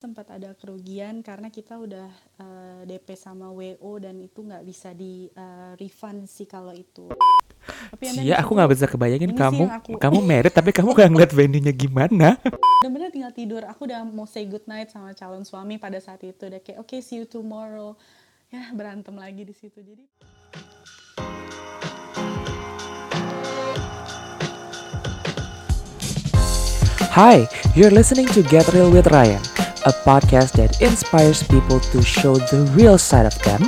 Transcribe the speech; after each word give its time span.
sempat 0.00 0.32
ada 0.32 0.56
kerugian 0.56 1.20
karena 1.20 1.52
kita 1.52 1.76
udah 1.76 2.08
uh, 2.40 2.80
eh, 2.88 2.96
DP 2.96 3.12
sama 3.20 3.52
WO 3.52 4.00
dan 4.00 4.16
itu 4.16 4.40
nggak 4.40 4.64
bisa 4.64 4.96
di 4.96 5.28
uh, 5.36 5.76
refund 5.76 6.24
sih 6.24 6.48
kalau 6.48 6.72
itu. 6.72 7.12
Tapi 7.60 8.08
Cia, 8.08 8.40
aku 8.40 8.56
nggak 8.56 8.70
bisa 8.72 8.88
kebayangin 8.88 9.36
kamu 9.36 9.68
aku... 9.68 10.00
kamu 10.00 10.18
merit 10.24 10.56
tapi 10.56 10.72
kamu 10.72 10.96
gak 10.96 11.12
ngeliat 11.12 11.32
venue-nya 11.36 11.74
gimana. 11.76 12.40
Bener-bener 12.80 13.12
tinggal 13.12 13.32
tidur. 13.36 13.62
Aku 13.68 13.84
udah 13.84 14.00
mau 14.08 14.24
say 14.24 14.48
good 14.48 14.64
night 14.64 14.88
sama 14.88 15.12
calon 15.12 15.44
suami 15.44 15.76
pada 15.76 16.00
saat 16.00 16.24
itu. 16.24 16.48
Udah 16.48 16.64
kayak 16.64 16.80
oke 16.80 16.88
okay, 16.88 17.04
see 17.04 17.20
you 17.20 17.28
tomorrow. 17.28 17.92
Ya 18.48 18.72
berantem 18.72 19.12
lagi 19.20 19.44
di 19.44 19.52
situ. 19.52 19.84
Jadi 19.84 20.08
Hi, 27.12 27.44
you're 27.76 27.92
listening 27.92 28.24
to 28.32 28.40
Get 28.48 28.64
Real 28.72 28.88
with 28.88 29.12
Ryan 29.12 29.44
a 29.86 29.92
podcast 29.92 30.52
that 30.52 30.80
inspires 30.80 31.42
people 31.42 31.80
to 31.80 32.02
show 32.02 32.36
the 32.36 32.70
real 32.76 32.98
side 32.98 33.26
of 33.26 33.38
them 33.42 33.60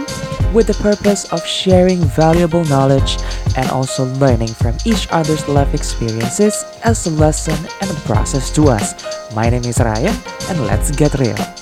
with 0.53 0.67
the 0.67 0.79
purpose 0.83 1.25
of 1.33 1.45
sharing 1.47 2.01
valuable 2.01 2.65
knowledge 2.65 3.17
and 3.57 3.71
also 3.71 4.05
learning 4.17 4.49
from 4.49 4.77
each 4.85 5.09
other's 5.11 5.49
life 5.49 5.73
experiences 5.75 6.65
as 6.85 7.07
a 7.07 7.11
lesson 7.11 7.57
and 7.81 7.91
a 7.91 8.01
process 8.03 8.51
to 8.51 8.69
us. 8.69 8.95
My 9.35 9.49
name 9.49 9.65
is 9.65 9.79
Ryan, 9.79 10.17
and 10.49 10.67
let's 10.67 10.91
get 10.91 11.15
real. 11.15 11.62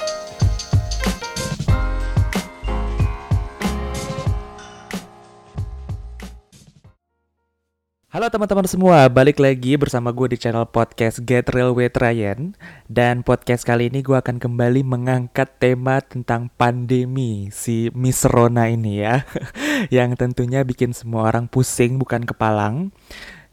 Halo 8.11 8.27
teman-teman 8.27 8.67
semua, 8.67 9.07
balik 9.07 9.39
lagi 9.39 9.79
bersama 9.79 10.11
gue 10.11 10.35
di 10.35 10.39
channel 10.43 10.67
podcast 10.67 11.23
Get 11.23 11.47
Real 11.55 11.71
with 11.71 11.95
Ryan 11.95 12.59
Dan 12.91 13.23
podcast 13.23 13.63
kali 13.63 13.87
ini 13.87 14.03
gue 14.03 14.19
akan 14.19 14.43
kembali 14.43 14.83
mengangkat 14.83 15.63
tema 15.63 16.03
tentang 16.03 16.51
pandemi 16.59 17.55
si 17.55 17.87
Miss 17.95 18.27
Rona 18.27 18.67
ini 18.67 19.07
ya 19.07 19.23
Yang 20.03 20.27
tentunya 20.27 20.67
bikin 20.67 20.91
semua 20.91 21.31
orang 21.31 21.47
pusing 21.47 22.03
bukan 22.03 22.27
kepalang 22.27 22.91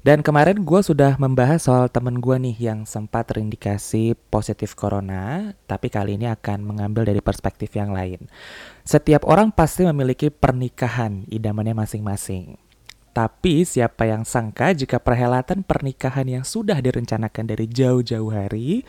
dan 0.02 0.26
kemarin 0.26 0.66
gue 0.66 0.82
sudah 0.82 1.22
membahas 1.22 1.68
soal 1.68 1.86
temen 1.92 2.18
gue 2.18 2.38
nih 2.40 2.72
yang 2.72 2.88
sempat 2.88 3.28
terindikasi 3.28 4.16
positif 4.32 4.72
corona, 4.72 5.52
tapi 5.68 5.92
kali 5.92 6.16
ini 6.16 6.32
akan 6.32 6.64
mengambil 6.64 7.04
dari 7.04 7.20
perspektif 7.20 7.76
yang 7.76 7.92
lain. 7.92 8.24
Setiap 8.88 9.28
orang 9.28 9.52
pasti 9.52 9.84
memiliki 9.84 10.32
pernikahan 10.32 11.28
idamannya 11.28 11.76
masing-masing. 11.76 12.67
Tapi 13.18 13.66
siapa 13.66 14.06
yang 14.06 14.22
sangka 14.30 14.78
jika 14.78 15.02
perhelatan 15.02 15.66
pernikahan 15.66 16.30
yang 16.30 16.46
sudah 16.46 16.78
direncanakan 16.78 17.50
dari 17.50 17.66
jauh-jauh 17.66 18.30
hari 18.30 18.86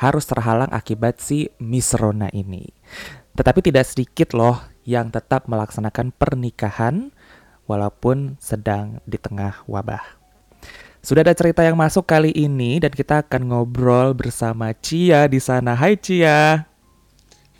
harus 0.00 0.24
terhalang 0.24 0.72
akibat 0.72 1.20
si 1.20 1.52
Miss 1.60 1.92
Rona 1.92 2.32
ini. 2.32 2.64
Tetapi 3.36 3.60
tidak 3.60 3.84
sedikit 3.84 4.32
loh 4.32 4.56
yang 4.88 5.12
tetap 5.12 5.52
melaksanakan 5.52 6.16
pernikahan 6.16 7.12
walaupun 7.68 8.40
sedang 8.40 9.04
di 9.04 9.20
tengah 9.20 9.60
wabah. 9.68 10.16
Sudah 11.04 11.20
ada 11.20 11.36
cerita 11.36 11.60
yang 11.60 11.76
masuk 11.76 12.08
kali 12.08 12.32
ini 12.32 12.80
dan 12.80 12.96
kita 12.96 13.20
akan 13.20 13.52
ngobrol 13.52 14.16
bersama 14.16 14.72
Cia 14.80 15.28
di 15.28 15.44
sana. 15.44 15.76
Hai 15.76 16.00
Cia. 16.00 16.64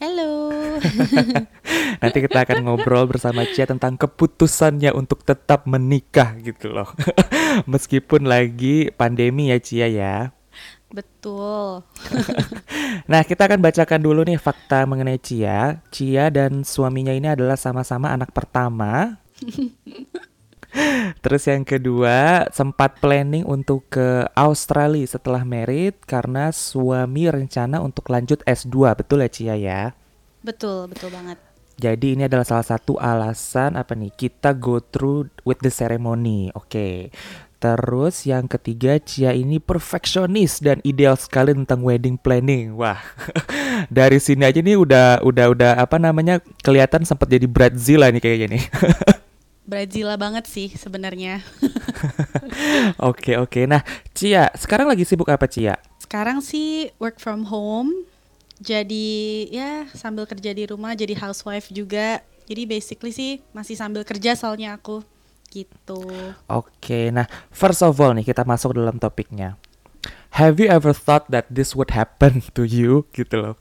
Halo. 0.01 0.38
Nanti 2.03 2.19
kita 2.23 2.45
akan 2.47 2.59
ngobrol 2.65 3.11
bersama 3.11 3.45
Cia 3.51 3.67
tentang 3.67 3.98
keputusannya 3.98 4.95
untuk 4.95 5.27
tetap 5.27 5.67
menikah 5.67 6.37
gitu 6.41 6.73
loh. 6.73 6.89
Meskipun 7.73 8.27
lagi 8.27 8.91
pandemi 8.95 9.51
ya 9.51 9.59
Cia 9.59 9.89
ya. 9.91 10.17
Betul. 10.89 11.85
nah, 13.11 13.20
kita 13.20 13.45
akan 13.45 13.61
bacakan 13.61 14.01
dulu 14.01 14.25
nih 14.25 14.41
fakta 14.41 14.89
mengenai 14.89 15.20
Cia. 15.20 15.85
Cia 15.93 16.33
dan 16.33 16.65
suaminya 16.65 17.13
ini 17.13 17.29
adalah 17.29 17.61
sama-sama 17.61 18.09
anak 18.09 18.33
pertama. 18.33 19.20
Terus 21.25 21.45
yang 21.48 21.65
kedua, 21.65 22.48
sempat 22.52 23.01
planning 23.01 23.45
untuk 23.45 23.89
ke 23.89 24.29
Australia 24.36 25.05
setelah 25.05 25.45
merit 25.45 26.01
karena 26.05 26.52
suami 26.52 27.29
rencana 27.29 27.81
untuk 27.85 28.08
lanjut 28.08 28.41
S2. 28.45 28.97
Betul 28.97 29.25
ya 29.25 29.31
Cia 29.31 29.57
ya? 29.57 29.83
Betul, 30.48 30.89
betul 30.89 31.13
banget. 31.13 31.36
Jadi 31.77 32.17
ini 32.17 32.25
adalah 32.25 32.48
salah 32.48 32.64
satu 32.64 32.97
alasan 32.97 33.77
apa 33.77 33.92
nih 33.92 34.11
kita 34.17 34.57
go 34.57 34.81
through 34.81 35.29
with 35.45 35.61
the 35.61 35.69
ceremony. 35.69 36.48
Oke. 36.57 36.73
Okay. 36.73 36.97
Terus 37.59 38.23
yang 38.23 38.47
ketiga 38.47 38.97
Cia 39.03 39.35
ini 39.35 39.58
perfeksionis 39.58 40.63
dan 40.63 40.79
ideal 40.87 41.19
sekali 41.19 41.53
tentang 41.53 41.85
wedding 41.85 42.17
planning. 42.17 42.73
Wah. 42.79 43.03
Dari 43.98 44.17
sini 44.23 44.48
aja 44.48 44.63
nih 44.63 44.79
udah 44.79 45.20
udah 45.27 45.47
udah 45.53 45.73
apa 45.77 46.01
namanya 46.01 46.41
kelihatan 46.64 47.05
sempat 47.05 47.29
jadi 47.29 47.45
Brazil 47.51 48.07
nih 48.08 48.23
kayaknya 48.23 48.48
nih. 48.57 48.64
Brazil 49.70 50.08
banget 50.17 50.48
sih 50.48 50.73
sebenarnya. 50.73 51.45
Oke 53.05 53.37
oke. 53.37 53.37
Okay, 53.37 53.37
okay. 53.37 53.64
Nah, 53.69 53.85
Cia, 54.17 54.48
sekarang 54.57 54.89
lagi 54.89 55.05
sibuk 55.05 55.29
apa 55.29 55.45
Cia? 55.45 55.77
Sekarang 56.01 56.41
sih 56.41 56.89
work 56.97 57.20
from 57.20 57.53
home. 57.53 58.08
Jadi 58.58 59.46
ya 59.55 59.86
sambil 59.95 60.27
kerja 60.27 60.51
di 60.51 60.67
rumah 60.67 60.98
jadi 60.98 61.14
housewife 61.14 61.70
juga. 61.70 62.23
Jadi 62.48 62.63
basically 62.64 63.13
sih 63.13 63.33
masih 63.55 63.79
sambil 63.79 64.02
kerja 64.02 64.35
soalnya 64.35 64.74
aku 64.74 65.05
gitu. 65.48 66.05
Oke, 66.48 66.69
okay, 66.80 67.05
nah 67.08 67.24
first 67.52 67.80
of 67.80 67.96
all 68.01 68.13
nih 68.13 68.24
kita 68.24 68.45
masuk 68.45 68.77
dalam 68.77 69.01
topiknya. 69.01 69.57
Have 70.36 70.61
you 70.61 70.69
ever 70.69 70.92
thought 70.92 71.27
that 71.33 71.48
this 71.48 71.73
would 71.73 71.91
happen 71.91 72.45
to 72.57 72.63
you 72.69 73.08
gitu 73.17 73.41
loh? 73.41 73.55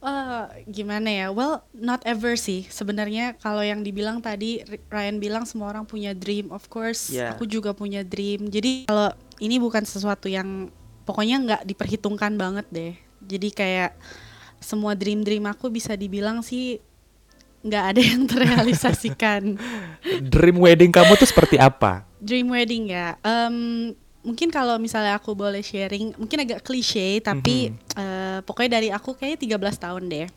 Uh, 0.00 0.46
gimana 0.76 1.10
ya? 1.10 1.26
Well, 1.34 1.66
not 1.74 2.06
ever 2.06 2.38
sih. 2.38 2.64
Sebenarnya 2.70 3.34
kalau 3.42 3.60
yang 3.60 3.82
dibilang 3.82 4.22
tadi 4.22 4.62
Ryan 4.88 5.18
bilang 5.18 5.44
semua 5.44 5.74
orang 5.74 5.84
punya 5.84 6.14
dream. 6.14 6.54
Of 6.54 6.70
course, 6.70 7.10
yeah. 7.10 7.34
aku 7.34 7.44
juga 7.44 7.74
punya 7.74 8.06
dream. 8.06 8.48
Jadi 8.48 8.86
kalau 8.86 9.10
ini 9.42 9.58
bukan 9.58 9.82
sesuatu 9.82 10.30
yang 10.30 10.70
pokoknya 11.04 11.36
nggak 11.44 11.62
diperhitungkan 11.68 12.34
banget 12.36 12.66
deh. 12.72 12.94
Jadi 13.24 13.48
kayak 13.52 13.96
semua 14.60 14.96
dream-dream 14.96 15.44
aku 15.48 15.68
bisa 15.68 15.92
dibilang 15.94 16.40
sih 16.40 16.80
nggak 17.64 17.84
ada 17.94 18.00
yang 18.00 18.22
terrealisasikan. 18.30 19.56
dream 20.28 20.58
wedding 20.60 20.92
kamu 20.92 21.16
tuh 21.16 21.28
seperti 21.28 21.56
apa? 21.56 22.04
Dream 22.20 22.52
wedding 22.52 22.92
ya. 22.92 23.16
Um, 23.24 23.92
mungkin 24.24 24.48
kalau 24.52 24.80
misalnya 24.80 25.16
aku 25.16 25.32
boleh 25.32 25.60
sharing, 25.64 26.16
mungkin 26.16 26.44
agak 26.44 26.64
klise 26.64 27.20
tapi 27.24 27.72
mm 27.72 27.76
-hmm. 27.76 27.96
uh, 28.00 28.38
pokoknya 28.44 28.80
dari 28.80 28.88
aku 28.92 29.16
kayaknya 29.16 29.56
13 29.60 29.84
tahun 29.84 30.04
deh. 30.08 30.28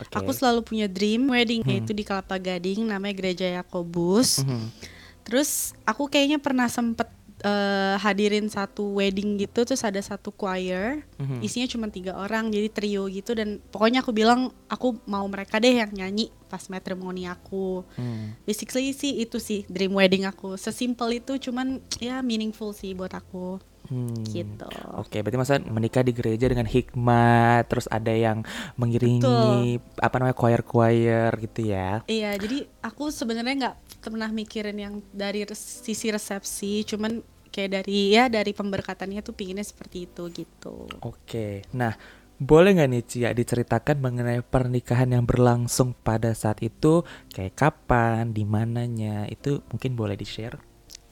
Okay. 0.00 0.16
Aku 0.16 0.32
selalu 0.32 0.64
punya 0.64 0.88
dream 0.88 1.28
wedding 1.28 1.60
mm 1.60 1.68
-hmm. 1.68 1.80
yaitu 1.84 1.92
di 1.92 2.04
Kelapa 2.04 2.40
Gading 2.40 2.88
namanya 2.88 3.12
Gereja 3.16 3.46
Yakobus. 3.60 4.40
Mm 4.40 4.48
-hmm. 4.48 4.64
Terus 5.28 5.76
aku 5.84 6.08
kayaknya 6.08 6.40
pernah 6.40 6.68
sempet 6.72 7.08
uh, 7.44 7.96
hadirin 8.00 8.46
satu 8.48 8.96
wedding 9.00 9.40
gitu 9.40 9.64
terus 9.64 9.82
ada 9.84 10.00
satu 10.00 10.32
choir 10.32 11.04
mm-hmm. 11.20 11.40
isinya 11.44 11.68
cuma 11.68 11.86
tiga 11.88 12.16
orang 12.16 12.48
jadi 12.52 12.68
trio 12.72 13.08
gitu 13.08 13.36
dan 13.36 13.60
pokoknya 13.72 14.04
aku 14.04 14.12
bilang 14.12 14.52
aku 14.68 14.96
mau 15.08 15.24
mereka 15.28 15.60
deh 15.60 15.82
yang 15.84 15.92
nyanyi 15.92 16.32
pas 16.50 16.66
matrimoni 16.66 17.30
aku 17.30 17.86
mm. 17.96 18.44
basically 18.44 18.90
sih 18.90 19.22
itu 19.22 19.38
sih 19.38 19.64
dream 19.70 19.94
wedding 19.94 20.26
aku 20.26 20.58
sesimpel 20.58 21.22
itu 21.22 21.38
cuman 21.50 21.80
ya 22.02 22.20
meaningful 22.20 22.74
sih 22.74 22.92
buat 22.96 23.12
aku 23.14 23.62
Hmm. 23.90 24.22
gitu. 24.22 24.70
Oke, 24.94 25.18
berarti 25.18 25.34
masa 25.34 25.58
menikah 25.58 26.06
di 26.06 26.14
gereja 26.14 26.46
dengan 26.46 26.62
hikmat, 26.62 27.66
terus 27.66 27.90
ada 27.90 28.14
yang 28.14 28.46
mengiringi 28.78 29.82
Betul. 29.82 29.98
apa 29.98 30.14
namanya 30.22 30.38
choir-choir 30.38 31.30
gitu 31.42 31.74
ya? 31.74 32.06
Iya, 32.06 32.38
jadi 32.38 32.70
aku 32.86 33.10
sebenarnya 33.10 33.54
nggak 33.66 33.76
pernah 34.00 34.32
mikirin 34.32 34.76
yang 34.80 34.94
dari 35.12 35.44
sisi 35.54 36.08
resepsi, 36.08 36.88
cuman 36.88 37.20
kayak 37.50 37.82
dari 37.82 38.14
ya 38.14 38.30
dari 38.30 38.54
pemberkatannya 38.54 39.20
tuh 39.20 39.34
pinginnya 39.36 39.66
seperti 39.66 40.08
itu 40.08 40.22
gitu. 40.32 40.88
Oke, 41.04 41.66
nah 41.76 41.92
boleh 42.40 42.72
nggak 42.72 42.88
nih 42.88 43.04
Cia 43.04 43.30
diceritakan 43.36 44.00
mengenai 44.00 44.40
pernikahan 44.40 45.12
yang 45.12 45.28
berlangsung 45.28 45.92
pada 45.92 46.32
saat 46.32 46.64
itu 46.64 47.04
kayak 47.36 47.52
kapan, 47.52 48.32
di 48.32 48.48
mananya 48.48 49.28
itu 49.28 49.60
mungkin 49.68 49.92
boleh 49.92 50.16
di 50.16 50.24
share? 50.24 50.56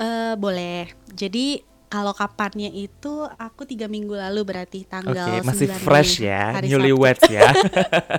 Uh, 0.01 0.33
boleh. 0.41 0.89
Jadi 1.13 1.61
kalau 1.93 2.17
kapannya 2.17 2.73
itu 2.73 3.29
aku 3.37 3.69
tiga 3.69 3.93
minggu 3.93 4.17
lalu 4.17 4.41
berarti 4.45 4.89
tanggal 4.89 5.13
okay, 5.13 5.45
masih 5.45 5.69
fresh 5.69 6.25
ya, 6.25 6.65
newlyweds 6.65 7.29
ya. 7.29 7.53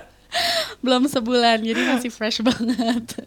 Belum 0.84 1.10
sebulan, 1.10 1.66
jadi 1.66 1.82
masih 1.90 2.14
fresh 2.14 2.46
banget. 2.46 3.26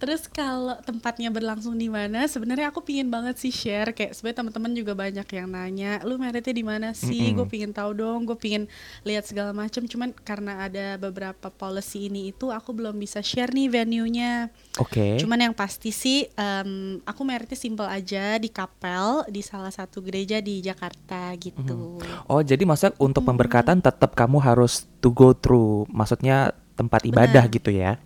Terus 0.00 0.24
kalau 0.32 0.80
tempatnya 0.80 1.28
berlangsung 1.28 1.76
di 1.76 1.92
mana, 1.92 2.24
sebenarnya 2.24 2.72
aku 2.72 2.80
pingin 2.80 3.12
banget 3.12 3.36
sih 3.36 3.52
share 3.52 3.92
kayak 3.92 4.16
sebenarnya 4.16 4.38
teman-teman 4.40 4.72
juga 4.72 4.92
banyak 4.96 5.28
yang 5.28 5.48
nanya, 5.52 6.00
lu 6.08 6.16
meritnya 6.16 6.56
di 6.56 6.64
mana 6.64 6.96
sih? 6.96 7.30
Mm-mm. 7.30 7.36
Gue 7.36 7.46
pingin 7.52 7.76
tahu 7.76 7.92
dong, 7.92 8.24
gue 8.24 8.32
pingin 8.40 8.64
lihat 9.04 9.28
segala 9.28 9.52
macam. 9.52 9.84
Cuman 9.84 10.16
karena 10.24 10.64
ada 10.64 10.96
beberapa 10.96 11.52
policy 11.52 12.08
ini 12.08 12.32
itu, 12.32 12.48
aku 12.48 12.72
belum 12.72 12.96
bisa 12.96 13.20
share 13.20 13.52
nih 13.52 13.68
venue-nya. 13.68 14.48
Oke. 14.80 15.20
Cuman 15.20 15.52
yang 15.52 15.52
pasti 15.52 15.92
sih, 15.92 16.24
em, 16.32 17.04
aku 17.04 17.20
meritnya 17.20 17.60
simple 17.60 17.84
aja 17.84 18.40
di 18.40 18.48
kapel 18.48 19.28
di 19.28 19.44
salah 19.44 19.70
satu 19.70 20.00
gereja 20.00 20.40
di 20.40 20.64
Jakarta 20.64 21.36
gitu. 21.36 22.00
Oh, 22.24 22.40
jadi 22.40 22.64
maksudnya 22.64 22.96
untuk 22.96 23.28
pemberkatan 23.28 23.84
tetap 23.84 24.16
kamu 24.16 24.40
harus 24.40 24.88
to 25.04 25.12
go 25.12 25.36
through, 25.36 25.84
maksudnya 25.92 26.56
tempat 26.72 27.04
ibadah 27.04 27.44
Benar. 27.44 27.56
gitu 27.60 27.68
ya? 27.68 28.00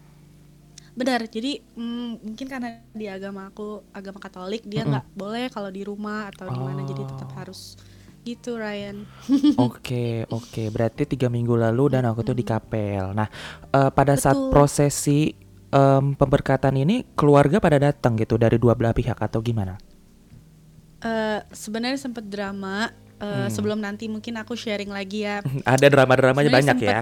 Benar, 0.94 1.26
jadi 1.26 1.58
mm, 1.74 2.22
mungkin 2.22 2.46
karena 2.46 2.68
di 2.94 3.10
agama 3.10 3.50
aku 3.50 3.82
agama 3.90 4.22
Katolik 4.22 4.62
dia 4.62 4.86
nggak 4.86 5.10
boleh 5.10 5.50
kalau 5.50 5.66
di 5.74 5.82
rumah 5.82 6.30
atau 6.30 6.46
di 6.46 6.62
mana, 6.62 6.86
jadi 6.86 7.02
tetap 7.02 7.34
Oh. 7.34 7.34
harus 7.34 7.74
gitu 8.22 8.54
Ryan. 8.56 9.02
Oke, 9.58 10.26
oke. 10.30 10.66
Berarti 10.74 11.06
tiga 11.06 11.30
minggu 11.30 11.54
lalu 11.54 11.94
dan 11.94 12.02
aku 12.10 12.26
tuh 12.26 12.34
di 12.34 12.42
kapel. 12.42 13.14
Nah, 13.14 13.28
eh, 13.70 13.90
pada 13.94 14.14
saat 14.18 14.38
Betul. 14.38 14.50
prosesi 14.50 15.30
em, 15.70 16.14
pemberkatan 16.14 16.74
ini, 16.74 17.06
keluarga 17.14 17.58
pada 17.62 17.78
datang 17.78 18.18
gitu 18.18 18.34
dari 18.34 18.58
dua 18.58 18.74
belah 18.74 18.94
pihak 18.94 19.18
atau 19.18 19.38
gimana? 19.42 19.78
Eh, 21.04 21.40
Sebenarnya 21.52 21.98
sempet 22.00 22.24
drama. 22.26 22.90
eh, 23.20 23.46
Hmm. 23.46 23.48
Sebelum 23.48 23.78
nanti 23.78 24.10
mungkin 24.10 24.34
aku 24.36 24.58
sharing 24.58 24.90
lagi 24.90 25.22
ya 25.24 25.38
Ada 25.72 25.86
drama-dramanya 25.86 26.50
banyak 26.50 26.78
ya? 26.82 27.00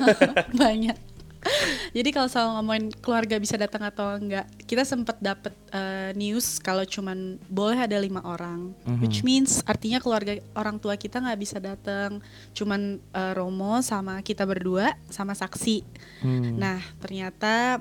banyak. 0.62 0.96
Jadi 1.96 2.08
kalau 2.12 2.28
soal 2.28 2.52
ngomongin 2.56 2.92
keluarga 3.00 3.40
bisa 3.40 3.56
datang 3.56 3.80
atau 3.80 4.16
enggak, 4.16 4.44
kita 4.68 4.84
sempet 4.84 5.16
dapet 5.24 5.56
eh, 5.72 6.12
news 6.16 6.60
kalau 6.60 6.84
cuman 6.84 7.40
boleh 7.48 7.78
ada 7.80 7.96
lima 7.96 8.20
orang, 8.24 8.76
Mhm. 8.84 9.00
which 9.00 9.24
means 9.24 9.64
artinya 9.64 10.02
keluarga 10.02 10.36
orang 10.52 10.76
tua 10.76 11.00
kita 11.00 11.22
nggak 11.22 11.40
bisa 11.40 11.56
datang, 11.58 12.20
cuman 12.52 13.00
eh, 13.00 13.32
Romo 13.32 13.80
sama 13.80 14.20
kita 14.20 14.44
berdua 14.44 14.96
sama 15.08 15.32
saksi. 15.32 15.82
Hmm. 16.20 16.60
Nah 16.60 16.78
ternyata 17.00 17.80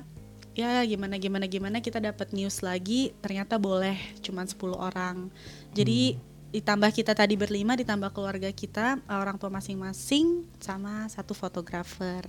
ya 0.55 0.83
gimana 0.83 1.15
gimana 1.15 1.45
gimana 1.47 1.77
kita 1.79 2.03
dapat 2.03 2.35
news 2.35 2.59
lagi 2.59 3.15
ternyata 3.23 3.55
boleh 3.55 3.95
cuman 4.23 4.47
10 4.47 4.75
orang. 4.75 5.31
Jadi 5.75 6.19
ditambah 6.49 6.89
kita 6.89 7.13
tadi 7.13 7.37
berlima 7.37 7.77
ditambah 7.77 8.09
keluarga 8.09 8.49
kita 8.49 8.97
orang 9.05 9.37
tua 9.37 9.53
masing-masing 9.53 10.49
sama 10.57 11.05
satu 11.05 11.37
fotografer 11.37 12.25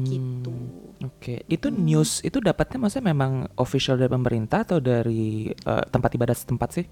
gitu. 0.00 0.54
Hmm, 0.98 0.98
Oke, 0.98 1.46
itu 1.46 1.70
news 1.70 2.20
itu 2.22 2.38
dapatnya 2.38 2.78
maksudnya 2.82 3.14
memang 3.14 3.32
official 3.54 3.94
dari 3.94 4.10
pemerintah 4.10 4.66
atau 4.66 4.78
dari 4.82 5.46
eh, 5.50 5.84
tempat 5.88 6.10
ibadah 6.14 6.34
setempat 6.34 6.70
sih? 6.74 6.86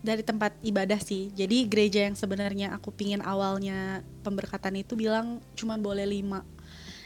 Dari 0.00 0.22
tempat 0.22 0.54
ibadah 0.62 1.00
sih. 1.02 1.34
Jadi 1.34 1.66
gereja 1.66 2.06
yang 2.06 2.14
sebenarnya 2.14 2.70
aku 2.70 2.94
pingin 2.94 3.18
awalnya 3.22 4.02
pemberkatan 4.22 4.78
itu 4.78 4.94
bilang 4.94 5.42
cuman 5.54 5.82
boleh 5.82 6.06
lima. 6.06 6.46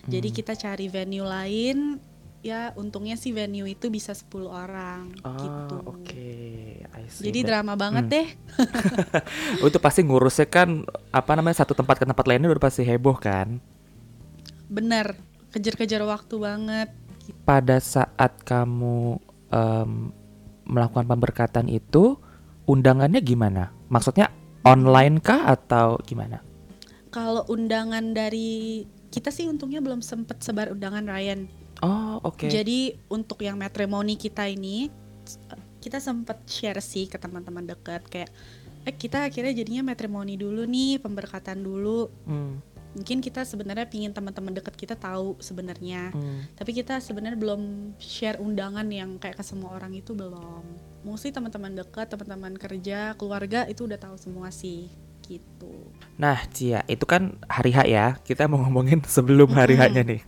Jadi 0.05 0.29
Hmm. 0.29 0.37
kita 0.37 0.53
cari 0.57 0.87
venue 0.89 1.25
lain. 1.25 2.01
Ya 2.41 2.73
untungnya 2.73 3.21
sih 3.21 3.37
venue 3.37 3.69
itu 3.69 3.93
bisa 3.93 4.17
10 4.17 4.49
orang 4.49 5.13
gitu. 5.37 5.77
Ah, 5.77 5.85
oke. 5.85 6.33
I 6.81 7.05
see. 7.09 7.29
Jadi 7.29 7.45
drama 7.45 7.77
banget 7.77 8.05
Hmm. 8.09 8.13
deh. 8.17 8.29
Oh, 9.61 9.69
itu 9.71 9.77
pasti 9.77 10.01
ngurusnya 10.01 10.49
kan 10.49 10.85
apa 11.13 11.33
namanya 11.37 11.61
satu 11.61 11.77
tempat 11.77 12.01
ke 12.01 12.09
tempat 12.09 12.25
lainnya 12.25 12.49
udah 12.49 12.65
pasti 12.65 12.81
heboh 12.81 13.17
kan? 13.17 13.61
Bener, 14.71 15.19
kejar-kejar 15.51 16.07
waktu 16.07 16.35
banget. 16.39 16.89
Pada 17.43 17.83
saat 17.83 18.39
kamu 18.47 19.19
em, 19.51 20.15
melakukan 20.71 21.11
pemberkatan 21.11 21.67
itu 21.67 22.15
undangannya 22.71 23.19
gimana? 23.19 23.75
Maksudnya 23.91 24.31
online 24.63 25.19
kah 25.19 25.51
atau 25.51 25.99
gimana? 26.07 26.39
Kalau 27.11 27.43
undangan 27.51 28.15
dari 28.15 28.87
kita 29.11 29.35
sih 29.35 29.51
untungnya 29.51 29.83
belum 29.83 29.99
sempet 29.99 30.39
sebar 30.47 30.71
undangan 30.71 31.03
Ryan. 31.03 31.51
Oh, 31.83 32.23
oke. 32.23 32.47
Jadi 32.47 32.95
untuk 33.11 33.43
yang 33.43 33.59
matrimoni 33.59 34.15
kita 34.15 34.47
ini 34.47 34.87
kita 35.83 35.99
sempet 35.99 36.47
share 36.47 36.79
sih 36.79 37.11
ke 37.11 37.19
teman-teman 37.19 37.67
dekat 37.67 38.05
kayak 38.07 38.31
eh 38.85 38.95
kita 38.97 39.29
akhirnya 39.29 39.53
jadinya 39.53 39.93
matrimoni 39.93 40.41
dulu 40.41 40.65
nih, 40.65 41.03
pemberkatan 41.03 41.61
dulu. 41.61 42.09
Hmm, 42.25 42.65
Mungkin 42.91 43.23
kita 43.23 43.47
sebenarnya 43.47 43.87
pingin 43.87 44.11
teman-teman 44.11 44.51
dekat 44.51 44.75
kita 44.75 44.99
tahu 44.99 45.39
sebenarnya. 45.39 46.11
hmm. 46.11 46.59
Tapi 46.59 46.71
kita 46.75 46.99
sebenarnya 46.99 47.39
belum 47.39 47.95
share 48.03 48.43
undangan 48.43 48.87
yang 48.91 49.17
kayak 49.23 49.39
ke 49.39 49.45
semua 49.47 49.79
orang 49.79 49.95
itu 49.95 50.11
belum. 50.11 50.65
Mostly 51.07 51.31
teman-teman 51.31 51.79
dekat, 51.79 52.11
teman-teman 52.11 52.59
kerja, 52.59 53.15
keluarga 53.15 53.65
itu 53.71 53.87
udah 53.87 53.99
tahu 53.99 54.19
semua 54.19 54.51
sih 54.51 54.91
gitu. 55.31 55.95
Nah, 56.19 56.43
Cia, 56.51 56.83
itu 56.91 57.07
kan 57.07 57.39
hari 57.47 57.71
H 57.71 57.87
ya. 57.87 58.19
Kita 58.27 58.51
mau 58.51 58.59
ngomongin 58.67 58.99
sebelum 59.07 59.55
hari 59.55 59.79
H-nya 59.79 60.03
nih. 60.03 60.21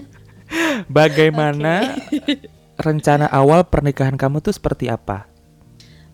Bagaimana 1.00 1.96
rencana 2.86 3.26
awal 3.32 3.64
pernikahan 3.64 4.20
kamu 4.20 4.44
tuh 4.44 4.52
seperti 4.52 4.92
apa? 4.92 5.24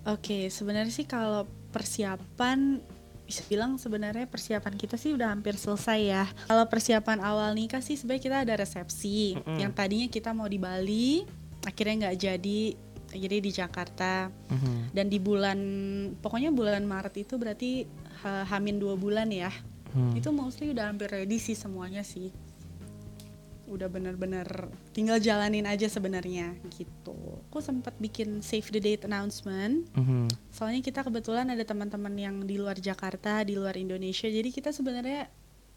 Oke, 0.06 0.46
sebenarnya 0.46 0.94
sih 0.94 1.08
kalau 1.10 1.50
persiapan 1.74 2.78
bisa 3.26 3.42
bilang 3.44 3.74
sebenarnya 3.74 4.24
persiapan 4.24 4.78
kita 4.78 4.94
sih 4.94 5.10
udah 5.12 5.34
hampir 5.34 5.58
selesai 5.58 5.98
ya. 6.00 6.24
Kalau 6.46 6.64
persiapan 6.64 7.18
awal 7.18 7.52
nikah 7.52 7.82
sih 7.82 7.98
sebenarnya 7.98 8.22
kita 8.22 8.36
ada 8.46 8.54
resepsi. 8.54 9.34
Mm-mm. 9.34 9.58
Yang 9.58 9.72
tadinya 9.74 10.06
kita 10.06 10.30
mau 10.30 10.46
di 10.46 10.56
Bali, 10.56 11.26
akhirnya 11.60 12.06
nggak 12.06 12.16
jadi, 12.16 12.60
jadi 13.10 13.36
di 13.42 13.50
Jakarta. 13.50 14.30
Mhm, 14.46 14.94
Dan 14.94 15.06
di 15.10 15.18
bulan, 15.18 15.58
pokoknya 16.22 16.54
bulan 16.54 16.86
Maret 16.86 17.18
itu 17.18 17.34
berarti 17.34 17.84
ha- 18.22 18.46
hamin 18.46 18.78
dua 18.78 18.94
bulan 18.94 19.26
ya. 19.28 19.50
hmm. 19.90 20.14
Itu 20.14 20.30
mostly 20.30 20.70
udah 20.70 20.88
hampir 20.88 21.10
ready 21.10 21.36
sih 21.36 21.58
semuanya 21.58 22.06
sih. 22.06 22.30
Udah 23.66 23.90
bener-bener 23.90 24.46
tinggal 24.94 25.18
jalanin 25.18 25.66
aja 25.66 25.90
sebenarnya 25.90 26.54
gitu. 26.74 27.42
Aku 27.50 27.58
sempat 27.58 27.98
bikin 27.98 28.40
save 28.40 28.66
the 28.70 28.80
date 28.80 29.04
announcement. 29.06 29.86
Mhm. 29.94 30.30
Soalnya 30.54 30.80
kita 30.82 31.02
kebetulan 31.02 31.50
ada 31.50 31.62
teman-teman 31.66 32.14
yang 32.14 32.36
di 32.46 32.56
luar 32.56 32.78
Jakarta, 32.78 33.42
di 33.42 33.58
luar 33.58 33.74
Indonesia. 33.74 34.30
Jadi 34.30 34.48
kita 34.54 34.70
sebenarnya 34.70 35.26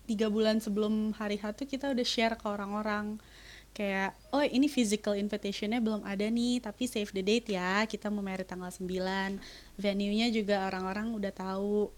tiga 0.10 0.26
bulan 0.26 0.58
sebelum 0.58 1.14
hari 1.14 1.38
H 1.38 1.54
tuh 1.54 1.70
kita 1.70 1.94
udah 1.94 2.06
share 2.06 2.34
ke 2.34 2.50
orang-orang 2.50 3.22
kayak 3.70 4.18
oh 4.34 4.42
ini 4.42 4.66
physical 4.66 5.14
invitationnya 5.14 5.78
belum 5.78 6.02
ada 6.02 6.26
nih 6.26 6.58
tapi 6.58 6.90
save 6.90 7.14
the 7.14 7.22
date 7.22 7.54
ya 7.54 7.86
kita 7.86 8.10
mau 8.10 8.26
married 8.26 8.50
tanggal 8.50 8.74
9 8.74 8.82
venue-nya 9.78 10.34
juga 10.34 10.66
orang-orang 10.66 11.14
udah 11.14 11.30
tahu 11.30 11.94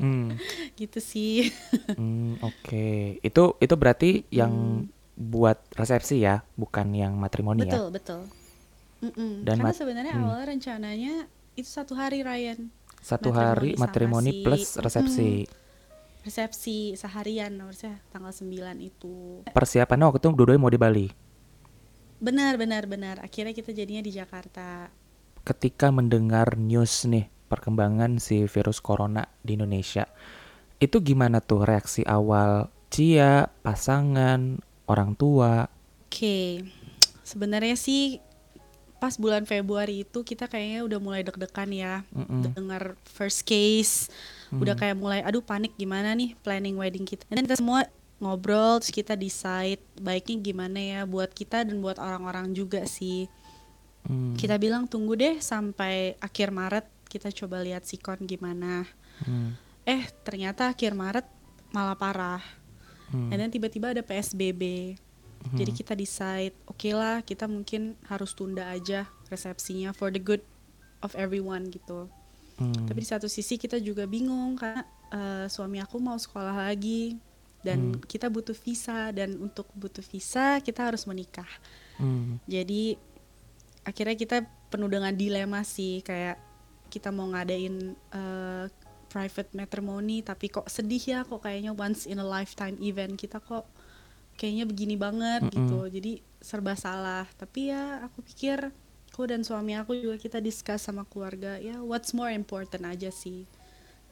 Hmm, 0.00 0.32
gitu 0.80 0.98
sih 0.98 1.52
hmm, 1.92 2.40
Oke, 2.40 3.20
itu 3.20 3.42
itu 3.60 3.74
berarti 3.76 4.24
yang 4.32 4.86
buat 5.20 5.60
resepsi 5.76 6.24
ya, 6.24 6.40
bukan 6.56 6.96
yang 6.96 7.12
matrimoni 7.20 7.68
ya? 7.68 7.76
betul 7.76 7.86
betul. 7.92 8.20
Dan 9.44 9.60
karena 9.60 9.72
sebenarnya 9.76 10.14
hmm. 10.16 10.24
awalnya 10.24 10.46
rencananya 10.56 11.14
itu 11.56 11.68
satu 11.68 11.96
hari 11.96 12.20
Ryan 12.24 12.68
Satu 13.00 13.32
Matrimoni 13.32 13.40
hari 13.40 13.70
matrimoni 13.80 14.30
si- 14.32 14.42
plus 14.44 14.64
resepsi. 14.76 15.30
resepsi 16.20 16.78
seharian 17.00 17.56
harusnya 17.56 17.96
tanggal 18.12 18.28
9 18.28 18.76
itu 18.84 19.40
Persiapannya 19.56 20.04
waktu 20.04 20.20
itu 20.20 20.28
dua-duanya 20.36 20.60
mau 20.60 20.68
di 20.68 20.76
Bali. 20.76 21.08
benar 22.20 22.60
benar 22.60 22.84
benar 22.84 23.16
akhirnya 23.24 23.56
kita 23.56 23.72
jadinya 23.72 24.04
di 24.04 24.12
Jakarta 24.12 24.92
Ketika 25.40 25.88
mendengar 25.88 26.60
news 26.60 27.08
nih 27.08 27.32
perkembangan 27.48 28.20
si 28.20 28.44
virus 28.44 28.84
corona 28.84 29.24
di 29.40 29.56
Indonesia, 29.56 30.04
itu 30.76 31.00
gimana 31.00 31.40
tuh 31.40 31.64
reaksi 31.64 32.04
awal 32.04 32.68
Cia, 32.92 33.48
pasangan, 33.64 34.60
orang 34.90 35.14
tua? 35.14 35.70
Oke, 36.04 36.66
sebenarnya 37.22 37.78
sih 37.78 38.18
pas 38.98 39.16
bulan 39.16 39.48
Februari 39.48 40.04
itu 40.04 40.20
kita 40.20 40.44
kayaknya 40.44 40.84
udah 40.84 40.98
mulai 41.00 41.24
deg-degan 41.24 41.70
ya, 41.72 41.94
Mm-mm. 42.12 42.52
dengar 42.52 42.98
first 43.08 43.48
case, 43.48 44.12
udah 44.52 44.76
Hmm. 44.76 44.82
kayak 44.82 44.96
mulai 44.98 45.20
aduh 45.24 45.40
panik 45.40 45.72
gimana 45.78 46.12
nih 46.12 46.36
planning 46.42 46.76
wedding 46.76 47.08
kita. 47.08 47.24
Dan 47.32 47.48
kita 47.48 47.56
semua 47.56 47.88
ngobrol, 48.20 48.76
terus 48.76 48.92
kita 48.92 49.16
decide 49.16 49.80
baiknya 49.96 50.36
gimana 50.44 50.76
ya 50.76 51.00
buat 51.08 51.32
kita 51.32 51.64
dan 51.64 51.80
buat 51.80 51.96
orang-orang 51.96 52.52
juga 52.52 52.84
sih. 52.84 53.24
Hmm, 54.04 54.36
Kita 54.36 54.60
bilang 54.60 54.84
tunggu 54.84 55.16
deh 55.16 55.40
sampai 55.40 56.20
akhir 56.20 56.52
Maret 56.52 56.84
kita 57.08 57.32
coba 57.32 57.64
lihat 57.64 57.88
sikon 57.88 58.28
gimana. 58.28 58.84
hmm, 59.24 59.56
Eh 59.88 60.04
ternyata 60.20 60.68
akhir 60.68 60.92
Maret 60.92 61.24
malah 61.72 61.96
parah. 61.96 62.42
Hmm, 63.10 63.28
Dan 63.30 63.36
then 63.46 63.50
tiba-tiba 63.52 63.92
ada 63.92 64.02
PSBB. 64.02 64.94
Jadi 65.56 65.72
hmm. 65.72 65.78
kita 65.80 65.96
decide, 65.96 66.52
oke 66.68 66.90
lah 66.92 67.24
kita 67.24 67.48
mungkin 67.48 67.96
harus 68.04 68.36
tunda 68.36 68.68
aja 68.68 69.08
resepsinya 69.32 69.96
for 69.96 70.12
the 70.12 70.20
good 70.20 70.44
of 71.00 71.16
everyone 71.16 71.72
gitu. 71.72 72.12
Hmm. 72.60 72.84
Tapi 72.84 73.00
di 73.00 73.08
satu 73.08 73.24
sisi 73.24 73.56
kita 73.56 73.80
juga 73.80 74.04
bingung 74.04 74.52
karena 74.60 74.84
eh, 75.08 75.46
suami 75.48 75.80
aku 75.80 75.96
mau 75.96 76.16
sekolah 76.20 76.68
lagi. 76.68 77.16
dan 77.60 77.92
hmm. 77.92 78.08
kita 78.08 78.32
butuh 78.32 78.56
visa 78.56 79.12
dan 79.12 79.36
untuk 79.36 79.68
butuh 79.76 80.00
visa 80.00 80.64
kita 80.64 80.80
harus 80.80 81.04
menikah 81.04 81.48
hmm. 82.00 82.40
jadi 82.48 82.96
akhirnya 83.84 84.16
kita 84.16 84.36
penuh 84.72 84.88
dengan 84.88 85.12
dilema 85.12 85.60
sih 85.64 86.00
kayak 86.00 86.40
kita 86.90 87.14
mau 87.14 87.30
ngadain 87.30 87.94
uh, 88.10 88.66
private 89.10 89.50
matrimony 89.58 90.22
tapi 90.22 90.46
kok 90.46 90.70
sedih 90.70 91.02
ya 91.02 91.20
kok 91.26 91.42
kayaknya 91.42 91.74
once 91.74 92.06
in 92.06 92.22
a 92.22 92.26
lifetime 92.26 92.78
event 92.78 93.18
kita 93.18 93.42
kok 93.42 93.66
kayaknya 94.38 94.64
begini 94.64 94.94
banget 94.94 95.42
mm 95.42 95.50
-hmm. 95.50 95.56
gitu 95.58 95.78
jadi 95.90 96.12
serba 96.40 96.78
salah 96.78 97.26
tapi 97.34 97.74
ya 97.74 98.06
aku 98.06 98.22
pikir 98.22 98.70
aku 99.10 99.26
dan 99.26 99.42
suami 99.42 99.76
aku 99.76 99.98
juga 99.98 100.16
kita 100.16 100.38
discuss 100.38 100.86
sama 100.86 101.04
keluarga 101.04 101.58
ya 101.58 101.82
what's 101.82 102.14
more 102.14 102.30
important 102.30 102.86
aja 102.86 103.10
sih 103.10 103.44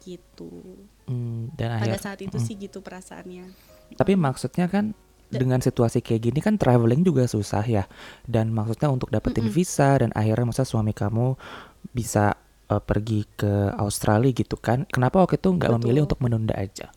gitu 0.03 0.83
mm, 1.09 1.55
dan 1.55 1.79
pada 1.81 1.97
akhir, 1.97 2.03
saat 2.03 2.21
itu 2.21 2.37
mm. 2.37 2.45
sih 2.45 2.55
gitu 2.59 2.83
perasaannya 2.83 3.47
tapi 3.97 4.19
maksudnya 4.19 4.69
kan 4.69 4.93
dengan 5.29 5.61
situasi 5.61 6.01
kayak 6.01 6.23
gini 6.29 6.41
kan 6.41 6.57
traveling 6.57 7.05
juga 7.05 7.29
susah 7.29 7.65
ya 7.65 7.85
dan 8.25 8.53
maksudnya 8.53 8.89
untuk 8.93 9.09
dapetin 9.09 9.49
mm 9.49 9.53
-mm. 9.53 9.57
visa 9.57 9.91
dan 9.97 10.11
akhirnya 10.13 10.53
masa 10.53 10.65
suami 10.65 10.93
kamu 10.93 11.37
bisa 11.93 12.37
uh, 12.71 12.81
pergi 12.81 13.25
ke 13.37 13.73
Australia 13.77 14.33
gitu 14.33 14.57
kan 14.61 14.85
kenapa 14.89 15.25
waktu 15.25 15.41
itu 15.41 15.51
nggak 15.53 15.71
memilih 15.81 16.07
untuk 16.09 16.21
menunda 16.21 16.57
aja 16.57 16.93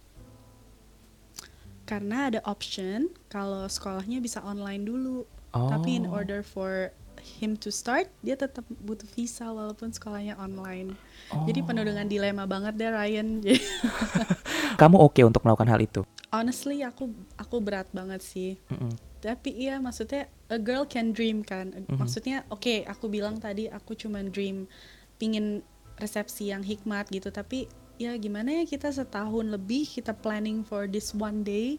karena 1.91 2.31
ada 2.31 2.39
option 2.47 3.11
kalau 3.27 3.67
sekolahnya 3.67 4.23
bisa 4.23 4.39
online 4.47 4.87
dulu. 4.87 5.27
Oh. 5.51 5.67
Tapi 5.67 5.99
in 5.99 6.07
oh. 6.07 6.15
order 6.15 6.39
for 6.39 6.95
him 7.19 7.59
to 7.59 7.67
start, 7.67 8.07
dia 8.23 8.39
tetap 8.39 8.63
butuh 8.79 9.03
visa 9.11 9.51
walaupun 9.51 9.91
sekolahnya 9.91 10.39
online. 10.39 10.95
Oh. 11.35 11.43
Jadi 11.43 11.59
penuh 11.59 11.83
dengan 11.83 12.07
dilema 12.07 12.47
banget 12.47 12.79
deh 12.79 12.87
Ryan. 12.95 13.43
Kamu 14.79 15.03
oke 15.03 15.19
okay 15.19 15.23
untuk 15.27 15.43
melakukan 15.43 15.67
hal 15.67 15.83
itu? 15.83 16.07
Honestly, 16.31 16.79
aku 16.87 17.11
aku 17.35 17.59
berat 17.59 17.91
banget 17.91 18.23
sih. 18.23 18.55
Mm 18.71 18.87
-mm. 18.87 18.91
Tapi 19.19 19.51
iya, 19.51 19.75
maksudnya 19.83 20.31
a 20.47 20.55
girl 20.55 20.87
can 20.87 21.11
dream 21.11 21.43
kan. 21.43 21.75
Mm 21.75 21.91
-hmm. 21.91 21.99
Maksudnya 21.99 22.47
oke, 22.47 22.63
okay, 22.63 22.87
aku 22.87 23.11
bilang 23.11 23.35
tadi 23.35 23.67
aku 23.67 23.99
cuma 23.99 24.23
dream 24.23 24.63
pingin 25.21 25.61
resepsi 26.01 26.49
yang 26.49 26.65
hikmat 26.65 27.13
gitu. 27.13 27.29
Tapi 27.29 27.69
ya 28.01 28.17
gimana 28.17 28.49
ya 28.57 28.65
kita 28.65 28.89
setahun 28.89 29.45
lebih 29.45 29.85
kita 29.85 30.17
planning 30.17 30.65
for 30.65 30.89
this 30.89 31.13
one 31.13 31.45
day. 31.45 31.77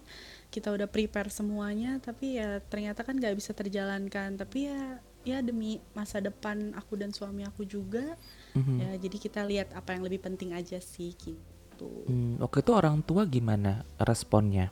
Kita 0.54 0.70
udah 0.70 0.86
prepare 0.86 1.26
semuanya 1.26 1.98
tapi 1.98 2.38
ya 2.38 2.62
ternyata 2.62 3.02
kan 3.02 3.18
nggak 3.18 3.34
bisa 3.34 3.50
terjalankan. 3.50 4.38
Tapi 4.38 4.70
ya 4.70 5.02
ya 5.22 5.38
demi 5.42 5.82
masa 5.94 6.22
depan 6.22 6.74
aku 6.74 6.98
dan 6.98 7.14
suami 7.14 7.46
aku 7.46 7.62
juga 7.62 8.18
mm-hmm. 8.58 8.78
ya 8.82 8.90
jadi 8.98 9.16
kita 9.22 9.40
lihat 9.46 9.70
apa 9.70 9.94
yang 9.94 10.02
lebih 10.02 10.18
penting 10.18 10.50
aja 10.50 10.82
sih 10.82 11.14
gitu. 11.14 12.10
Hmm, 12.10 12.42
oke 12.42 12.62
itu 12.62 12.74
orang 12.74 13.02
tua 13.06 13.26
gimana 13.26 13.86
responnya? 14.02 14.70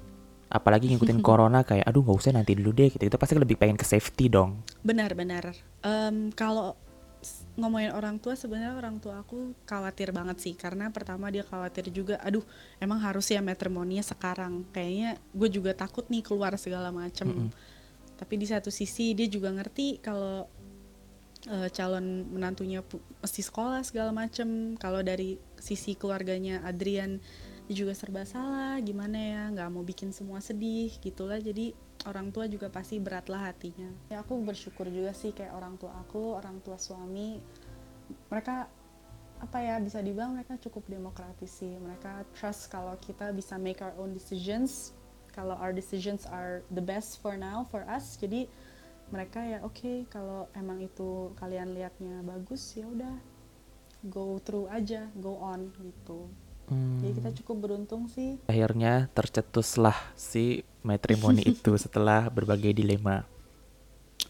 Apalagi 0.51 0.87
ngikutin 0.91 1.23
corona 1.23 1.63
kayak 1.63 1.87
aduh 1.87 2.03
nggak 2.03 2.19
usah 2.19 2.35
nanti 2.35 2.59
dulu 2.59 2.75
deh 2.75 2.91
gitu. 2.91 3.03
Itu 3.07 3.19
pasti 3.19 3.39
lebih 3.39 3.59
pengen 3.59 3.79
ke 3.79 3.87
safety 3.87 4.27
dong. 4.27 4.63
Benar 4.83 5.15
benar. 5.15 5.55
Um, 5.87 6.35
kalau 6.35 6.75
ngomongin 7.57 7.93
orang 7.93 8.17
tua 8.17 8.33
sebenarnya 8.33 8.73
orang 8.73 8.97
tua 9.03 9.21
aku 9.21 9.53
khawatir 9.69 10.11
banget 10.11 10.41
sih. 10.41 10.55
Karena 10.57 10.89
pertama 10.89 11.29
dia 11.29 11.45
khawatir 11.45 11.93
juga 11.93 12.17
aduh 12.21 12.45
emang 12.81 13.01
harus 13.01 13.29
ya 13.29 13.45
matrimoninya 13.45 14.05
sekarang. 14.05 14.65
Kayaknya 14.73 15.21
gue 15.33 15.49
juga 15.53 15.73
takut 15.77 16.09
nih 16.09 16.25
keluar 16.25 16.57
segala 16.57 16.89
macem. 16.91 17.29
Mm 17.29 17.39
-hmm. 17.49 17.79
tapi 18.21 18.37
di 18.37 18.45
satu 18.45 18.69
sisi 18.69 19.17
dia 19.17 19.25
juga 19.33 19.49
ngerti 19.49 19.97
kalau 20.05 20.45
uh, 21.49 21.69
calon 21.73 22.29
menantunya 22.29 22.85
mesti 23.25 23.41
sekolah 23.41 23.81
segala 23.81 24.13
macem. 24.13 24.77
Kalau 24.77 25.01
dari 25.01 25.41
sisi 25.57 25.97
keluarganya 25.97 26.61
Adrian 26.69 27.17
dia 27.65 27.75
juga 27.75 27.97
serba 27.97 28.29
salah. 28.29 28.77
Gimana 28.85 29.17
ya 29.17 29.43
nggak 29.53 29.69
mau 29.73 29.81
bikin 29.81 30.13
semua 30.13 30.45
sedih 30.45 30.93
gitulah 31.01 31.41
jadi 31.41 31.73
orang 32.09 32.33
tua 32.33 32.49
juga 32.49 32.73
pasti 32.73 32.97
berat 32.97 33.29
lah 33.29 33.53
hatinya. 33.53 33.91
Ya 34.09 34.25
aku 34.25 34.41
bersyukur 34.41 34.89
juga 34.89 35.13
sih 35.13 35.37
kayak 35.37 35.53
orang 35.53 35.77
tua 35.77 35.93
aku 36.01 36.37
orang 36.39 36.63
tua 36.65 36.81
suami. 36.81 37.41
Mereka 38.33 38.57
apa 39.41 39.59
ya 39.65 39.81
bisa 39.81 40.05
dibilang 40.05 40.37
mereka 40.37 40.57
cukup 40.57 40.89
demokratis 40.89 41.61
sih. 41.61 41.77
Mereka 41.77 42.29
trust 42.37 42.73
kalau 42.73 42.97
kita 43.01 43.33
bisa 43.37 43.61
make 43.61 43.85
our 43.85 43.93
own 44.01 44.17
decisions 44.17 44.97
kalau 45.31 45.55
our 45.63 45.71
decisions 45.71 46.27
are 46.27 46.67
the 46.75 46.83
best 46.83 47.23
for 47.23 47.39
now 47.39 47.63
for 47.63 47.87
us. 47.87 48.19
Jadi 48.19 48.51
mereka 49.11 49.43
ya 49.43 49.59
oke 49.67 49.75
okay, 49.75 49.97
kalau 50.07 50.47
emang 50.55 50.79
itu 50.83 51.35
kalian 51.35 51.75
lihatnya 51.75 52.23
bagus 52.23 52.79
ya 52.79 52.87
udah 52.87 53.19
go 54.07 54.39
through 54.41 54.71
aja 54.71 55.11
go 55.19 55.35
on 55.43 55.75
gitu 55.83 56.31
Hmm. 56.71 57.03
Jadi 57.03 57.13
kita 57.19 57.31
cukup 57.43 57.57
beruntung 57.67 58.07
sih. 58.07 58.39
Akhirnya 58.47 59.11
tercetuslah 59.11 59.99
si 60.15 60.63
matrimoni 60.87 61.43
itu 61.53 61.75
setelah 61.75 62.31
berbagai 62.31 62.71
dilema. 62.71 63.27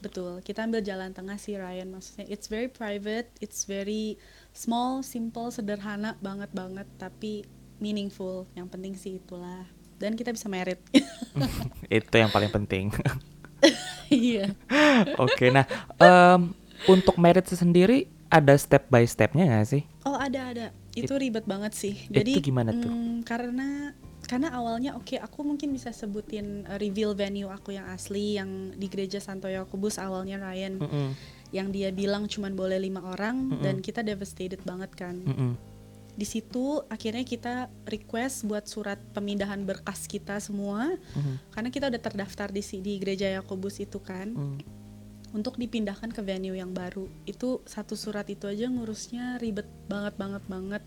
Betul, 0.01 0.41
kita 0.41 0.65
ambil 0.65 0.81
jalan 0.81 1.13
tengah 1.13 1.37
sih 1.37 1.61
Ryan. 1.61 1.93
Maksudnya 1.93 2.25
it's 2.33 2.49
very 2.49 2.73
private, 2.73 3.29
it's 3.45 3.69
very 3.69 4.17
small, 4.57 5.05
simple, 5.05 5.53
sederhana 5.53 6.17
banget 6.25 6.49
banget, 6.57 6.89
tapi 6.97 7.45
meaningful. 7.77 8.49
Yang 8.57 8.69
penting 8.73 8.93
sih 8.97 9.13
itulah. 9.21 9.69
Dan 10.01 10.17
kita 10.17 10.33
bisa 10.33 10.49
merit. 10.49 10.81
itu 11.93 12.15
yang 12.17 12.33
paling 12.33 12.51
penting. 12.51 12.89
Iya. 14.11 14.59
Oke, 15.23 15.55
nah 15.55 15.63
um, 16.03 16.51
untuk 16.91 17.15
merit 17.15 17.47
sendiri 17.47 18.11
ada 18.27 18.59
step 18.59 18.91
by 18.91 19.07
stepnya 19.07 19.47
nggak 19.47 19.69
sih? 19.71 19.83
Ada 20.31 20.43
ada 20.55 20.67
itu 20.95 21.13
ribet 21.19 21.45
banget 21.45 21.73
sih. 21.75 21.95
Jadi 22.07 22.39
itu 22.39 22.55
gimana 22.55 22.71
tuh? 22.71 22.87
Hmm, 22.87 23.27
karena 23.27 23.95
karena 24.31 24.55
awalnya 24.55 24.95
oke 24.95 25.17
okay, 25.17 25.19
aku 25.19 25.43
mungkin 25.43 25.75
bisa 25.75 25.91
sebutin 25.91 26.63
uh, 26.71 26.79
reveal 26.79 27.19
venue 27.19 27.51
aku 27.51 27.75
yang 27.75 27.91
asli 27.91 28.39
yang 28.39 28.71
di 28.79 28.87
gereja 28.87 29.19
Santo 29.19 29.51
Yakobus 29.51 29.99
awalnya 29.99 30.39
Ryan 30.39 30.79
mm 30.79 30.87
-hmm. 30.87 31.09
yang 31.51 31.75
dia 31.75 31.91
bilang 31.91 32.31
cuman 32.31 32.55
boleh 32.55 32.79
lima 32.79 33.03
orang 33.03 33.37
mm 33.37 33.51
-hmm. 33.51 33.63
dan 33.67 33.77
kita 33.83 34.07
devastated 34.07 34.63
banget 34.63 34.95
kan. 34.95 35.19
Mm 35.19 35.35
-hmm. 35.35 35.53
Di 36.15 36.27
situ 36.29 36.79
akhirnya 36.87 37.27
kita 37.27 37.55
request 37.91 38.47
buat 38.47 38.71
surat 38.71 39.03
pemindahan 39.17 39.67
berkas 39.67 40.07
kita 40.07 40.39
semua 40.39 40.95
mm 40.95 41.19
-hmm. 41.19 41.35
karena 41.51 41.69
kita 41.75 41.85
udah 41.91 42.03
terdaftar 42.03 42.49
di 42.55 42.63
di 42.79 42.93
gereja 43.03 43.27
Yakobus 43.35 43.83
itu 43.83 43.99
kan. 43.99 44.31
Mm 44.31 44.47
-hmm 44.55 44.80
untuk 45.31 45.55
dipindahkan 45.55 46.11
ke 46.11 46.21
venue 46.23 46.59
yang 46.59 46.75
baru. 46.75 47.07
Itu 47.23 47.63
satu 47.67 47.95
surat 47.95 48.27
itu 48.27 48.51
aja 48.51 48.67
ngurusnya 48.67 49.39
ribet 49.39 49.67
banget 49.87 50.15
banget 50.19 50.43
banget. 50.51 50.83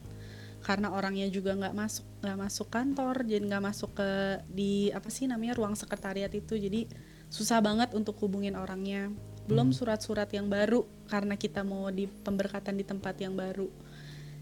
Karena 0.64 0.96
orangnya 0.96 1.28
juga 1.28 1.56
nggak 1.56 1.76
masuk 1.76 2.06
nggak 2.24 2.40
masuk 2.40 2.68
kantor 2.72 3.28
jadi 3.28 3.44
nggak 3.44 3.64
masuk 3.64 3.92
ke 4.00 4.10
di 4.48 4.88
apa 4.96 5.12
sih 5.12 5.28
namanya 5.28 5.56
ruang 5.56 5.76
sekretariat 5.76 6.32
itu. 6.32 6.60
Jadi 6.60 6.88
susah 7.32 7.64
banget 7.64 7.96
untuk 7.96 8.20
hubungin 8.20 8.60
orangnya. 8.60 9.12
Belum 9.48 9.72
hmm. 9.72 9.76
surat-surat 9.76 10.28
yang 10.32 10.48
baru 10.48 10.88
karena 11.08 11.36
kita 11.36 11.64
mau 11.68 11.88
di 11.92 12.08
pemberkatan 12.08 12.80
di 12.80 12.86
tempat 12.88 13.16
yang 13.20 13.36
baru. 13.36 13.68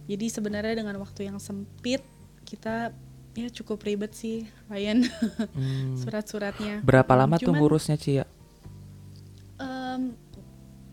Jadi 0.09 0.25
sebenarnya 0.29 0.81
dengan 0.81 0.97
waktu 0.97 1.29
yang 1.29 1.37
sempit 1.37 2.01
kita 2.41 2.89
ya 3.31 3.47
cukup 3.47 3.85
ribet 3.85 4.17
sih 4.17 4.49
Ryan. 4.65 5.05
Hmm. 5.51 5.97
surat-suratnya. 5.99 6.81
Berapa 6.81 7.13
lama 7.13 7.37
Cuman, 7.37 7.45
tuh 7.45 7.53
ngurusnya 7.53 7.97
Cia 7.99 8.25
um, 8.25 8.40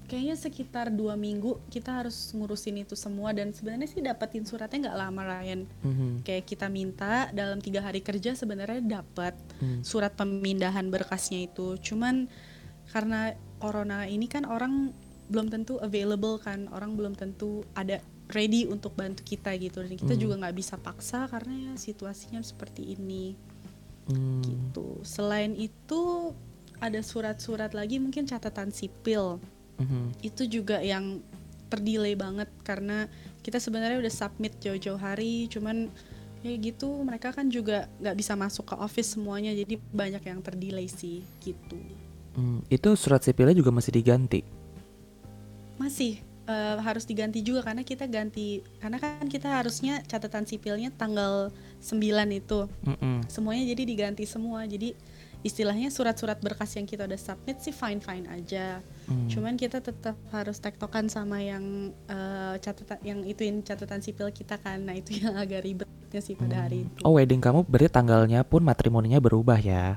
kayaknya 0.09 0.37
sekitar 0.41 0.89
dua 0.89 1.15
minggu 1.15 1.61
kita 1.69 2.01
harus 2.01 2.33
ngurusin 2.33 2.81
itu 2.81 2.97
semua 2.97 3.37
dan 3.37 3.53
sebenarnya 3.53 3.89
sih 3.93 4.01
dapetin 4.01 4.49
suratnya 4.49 4.89
nggak 4.89 4.99
lama 4.99 5.23
Ryan 5.23 5.61
mm-hmm. 5.69 6.11
kayak 6.25 6.45
kita 6.49 6.67
minta 6.73 7.29
dalam 7.37 7.61
tiga 7.61 7.85
hari 7.85 8.01
kerja 8.01 8.33
sebenarnya 8.33 9.05
dapat 9.05 9.37
mm. 9.61 9.85
surat 9.85 10.17
pemindahan 10.17 10.89
berkasnya 10.89 11.45
itu 11.45 11.77
cuman 11.85 12.25
karena 12.89 13.37
corona 13.61 14.09
ini 14.09 14.25
kan 14.33 14.49
orang 14.49 14.97
belum 15.29 15.53
tentu 15.53 15.77
available 15.85 16.41
kan 16.41 16.73
orang 16.73 16.97
belum 16.97 17.13
tentu 17.13 17.61
ada 17.77 18.01
ready 18.33 18.65
untuk 18.65 18.97
bantu 18.97 19.21
kita 19.29 19.53
gitu 19.61 19.85
dan 19.85 19.93
kita 19.93 20.17
mm. 20.17 20.21
juga 20.25 20.35
nggak 20.41 20.57
bisa 20.57 20.81
paksa 20.81 21.29
karena 21.29 21.69
ya 21.69 21.73
situasinya 21.77 22.41
seperti 22.41 22.97
ini 22.97 23.37
mm. 24.09 24.41
gitu 24.49 25.05
selain 25.05 25.53
itu 25.53 26.33
ada 26.81 27.05
surat-surat 27.05 27.77
lagi 27.77 28.01
mungkin 28.01 28.25
catatan 28.25 28.73
sipil 28.73 29.37
mm-hmm. 29.79 30.05
itu 30.23 30.43
juga 30.47 30.83
yang 30.83 31.23
terdelay 31.69 32.17
banget 32.17 32.49
karena 32.65 33.07
kita 33.45 33.61
sebenarnya 33.61 34.01
udah 34.01 34.13
submit 34.13 34.57
jauh-jauh 34.61 35.01
hari 35.01 35.49
cuman 35.53 35.93
ya 36.43 36.55
gitu 36.55 37.03
mereka 37.03 37.35
kan 37.35 37.51
juga 37.51 37.91
nggak 37.99 38.17
bisa 38.17 38.39
masuk 38.39 38.73
ke 38.73 38.75
office 38.79 39.19
semuanya 39.19 39.51
jadi 39.53 39.75
banyak 39.91 40.23
yang 40.23 40.41
terdelay 40.41 40.87
sih 40.87 41.27
gitu. 41.43 41.79
Mm, 42.39 42.63
itu 42.71 42.89
surat 42.95 43.19
sipilnya 43.27 43.59
juga 43.59 43.75
masih 43.75 43.91
diganti? 43.91 44.47
Masih 45.75 46.23
uh, 46.49 46.81
harus 46.81 47.05
diganti 47.05 47.45
juga 47.45 47.63
karena 47.63 47.85
kita 47.85 48.09
ganti 48.09 48.65
karena 48.81 48.97
kan 48.97 49.29
kita 49.29 49.61
harusnya 49.61 50.01
catatan 50.09 50.49
sipilnya 50.49 50.91
tanggal 50.97 51.53
9 51.79 52.01
itu. 52.35 52.67
Mm 52.83 52.97
-mm. 52.97 53.17
semuanya 53.29 53.65
jadi 53.71 53.83
diganti 53.85 54.25
semua. 54.25 54.65
Jadi 54.65 54.97
istilahnya 55.47 55.87
surat-surat 55.95 56.43
berkas 56.43 56.75
yang 56.75 56.83
kita 56.83 57.07
udah 57.07 57.21
submit 57.21 57.63
sih 57.63 57.71
fine 57.71 58.03
fine 58.03 58.27
aja. 58.27 58.83
Hmm. 59.09 59.25
cuman 59.25 59.57
kita 59.57 59.81
tetap 59.81 60.21
harus 60.29 60.61
tektokan 60.61 61.09
sama 61.09 61.41
yang 61.41 61.97
uh, 62.13 62.61
catatan 62.61 63.01
yang 63.01 63.25
ituin 63.25 63.65
catatan 63.65 64.05
sipil 64.05 64.29
kita 64.35 64.61
kan. 64.61 64.85
Nah 64.85 64.99
itu 64.99 65.17
yang 65.17 65.33
agak 65.39 65.65
ribetnya 65.65 66.21
sih 66.21 66.37
pada 66.37 66.67
hari 66.67 66.85
hmm. 66.85 66.87
itu. 66.93 67.01
Oh 67.09 67.17
wedding 67.17 67.41
kamu 67.41 67.65
berarti 67.65 67.89
tanggalnya 67.89 68.45
pun 68.45 68.61
matrimoninya 68.61 69.17
berubah 69.17 69.57
ya? 69.63 69.97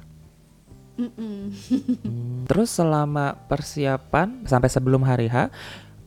Hmm, 0.95 1.49
terus 2.49 2.69
selama 2.77 3.33
persiapan 3.49 4.45
sampai 4.45 4.69
sebelum 4.69 5.01
hari 5.01 5.27
H 5.27 5.49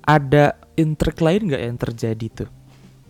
ada 0.04 0.54
intrik 0.76 1.18
lain 1.25 1.49
nggak 1.49 1.62
yang 1.64 1.78
terjadi 1.80 2.26
tuh? 2.44 2.50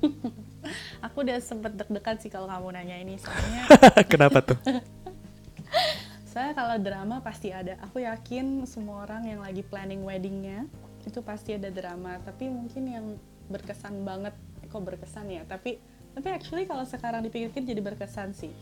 Aku 1.11 1.21
udah 1.21 1.37
sempet 1.43 1.77
deg-degan 1.77 2.17
sih 2.17 2.33
kalau 2.33 2.49
kamu 2.49 2.73
nanya 2.73 2.97
ini 2.97 3.21
soalnya 3.21 3.69
kenapa 4.13 4.41
tuh? 4.41 4.59
Saya 6.33 6.51
kalau 6.57 6.81
drama 6.81 7.23
pasti 7.23 7.55
ada. 7.55 7.79
Aku 7.87 8.03
yakin 8.03 8.67
semua 8.67 9.07
orang 9.07 9.23
yang 9.29 9.45
lagi 9.45 9.63
planning 9.63 10.03
weddingnya 10.03 10.67
itu 11.07 11.21
pasti 11.23 11.55
ada 11.55 11.71
drama. 11.71 12.19
Tapi 12.25 12.51
mungkin 12.51 12.83
yang 12.91 13.07
berkesan 13.47 14.03
banget 14.03 14.35
eh, 14.65 14.67
kok 14.67 14.83
berkesan 14.83 15.31
ya? 15.31 15.47
Tapi 15.47 15.79
tapi 16.15 16.29
actually 16.31 16.67
kalau 16.67 16.83
sekarang 16.87 17.23
dipikir-pikir 17.23 17.75
jadi 17.75 17.83
berkesan 17.83 18.35
sih. 18.35 18.55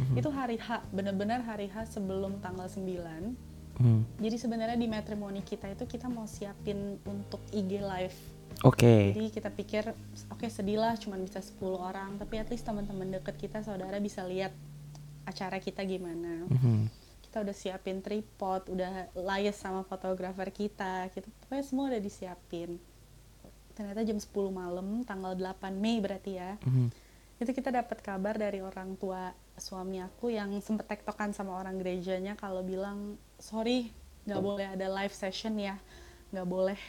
Mm-hmm. 0.00 0.16
itu 0.16 0.30
hari 0.32 0.56
H 0.56 0.80
benar-benar 0.96 1.44
hari 1.44 1.68
H 1.68 1.92
sebelum 1.92 2.40
tanggal 2.40 2.72
9 2.72 3.49
mm. 3.78 4.18
jadi 4.18 4.36
sebenarnya 4.40 4.78
di 4.80 4.88
matrimoni 4.90 5.44
kita 5.44 5.70
itu 5.70 5.86
kita 5.86 6.10
mau 6.10 6.26
siapin 6.26 6.98
untuk 7.06 7.40
IG 7.54 7.78
live 7.78 8.18
Oke. 8.66 8.82
Okay. 8.82 9.02
Jadi 9.16 9.28
kita 9.30 9.48
pikir, 9.54 9.84
oke 10.28 10.36
okay, 10.36 10.50
sedih 10.52 10.82
lah, 10.82 10.92
cuma 10.98 11.16
bisa 11.16 11.40
10 11.40 11.64
orang, 11.70 12.18
tapi 12.20 12.36
at 12.36 12.50
least 12.50 12.66
teman-teman 12.66 13.08
deket 13.08 13.38
kita, 13.40 13.64
saudara 13.64 13.96
bisa 14.02 14.26
lihat 14.26 14.52
acara 15.24 15.62
kita 15.62 15.80
gimana. 15.86 16.44
Mm 16.50 16.58
-hmm 16.58 17.00
kita 17.30 17.46
udah 17.46 17.54
siapin 17.54 18.02
tripod 18.02 18.66
udah 18.74 19.14
layas 19.14 19.54
sama 19.54 19.86
fotografer 19.86 20.50
kita 20.50 21.06
kita 21.14 21.30
pokoknya 21.46 21.62
semua 21.62 21.86
udah 21.94 22.02
disiapin 22.02 22.74
ternyata 23.78 24.02
jam 24.02 24.18
10 24.18 24.34
malam 24.50 25.06
tanggal 25.06 25.38
8 25.38 25.70
Mei 25.78 26.02
berarti 26.02 26.42
ya 26.42 26.58
mm-hmm. 26.58 26.88
itu 27.38 27.50
kita 27.54 27.70
dapat 27.70 28.02
kabar 28.02 28.34
dari 28.34 28.58
orang 28.58 28.98
tua 28.98 29.30
suami 29.60 30.02
aku 30.02 30.32
yang 30.32 30.50
sempet 30.64 30.88
tektokan 30.88 31.30
sama 31.36 31.56
orang 31.56 31.78
gerejanya 31.78 32.34
kalau 32.34 32.64
bilang 32.64 33.20
sorry 33.38 33.92
nggak 34.24 34.42
boleh 34.42 34.66
ada 34.72 34.86
live 34.88 35.14
session 35.14 35.56
ya 35.60 35.76
nggak 36.34 36.48
boleh 36.48 36.80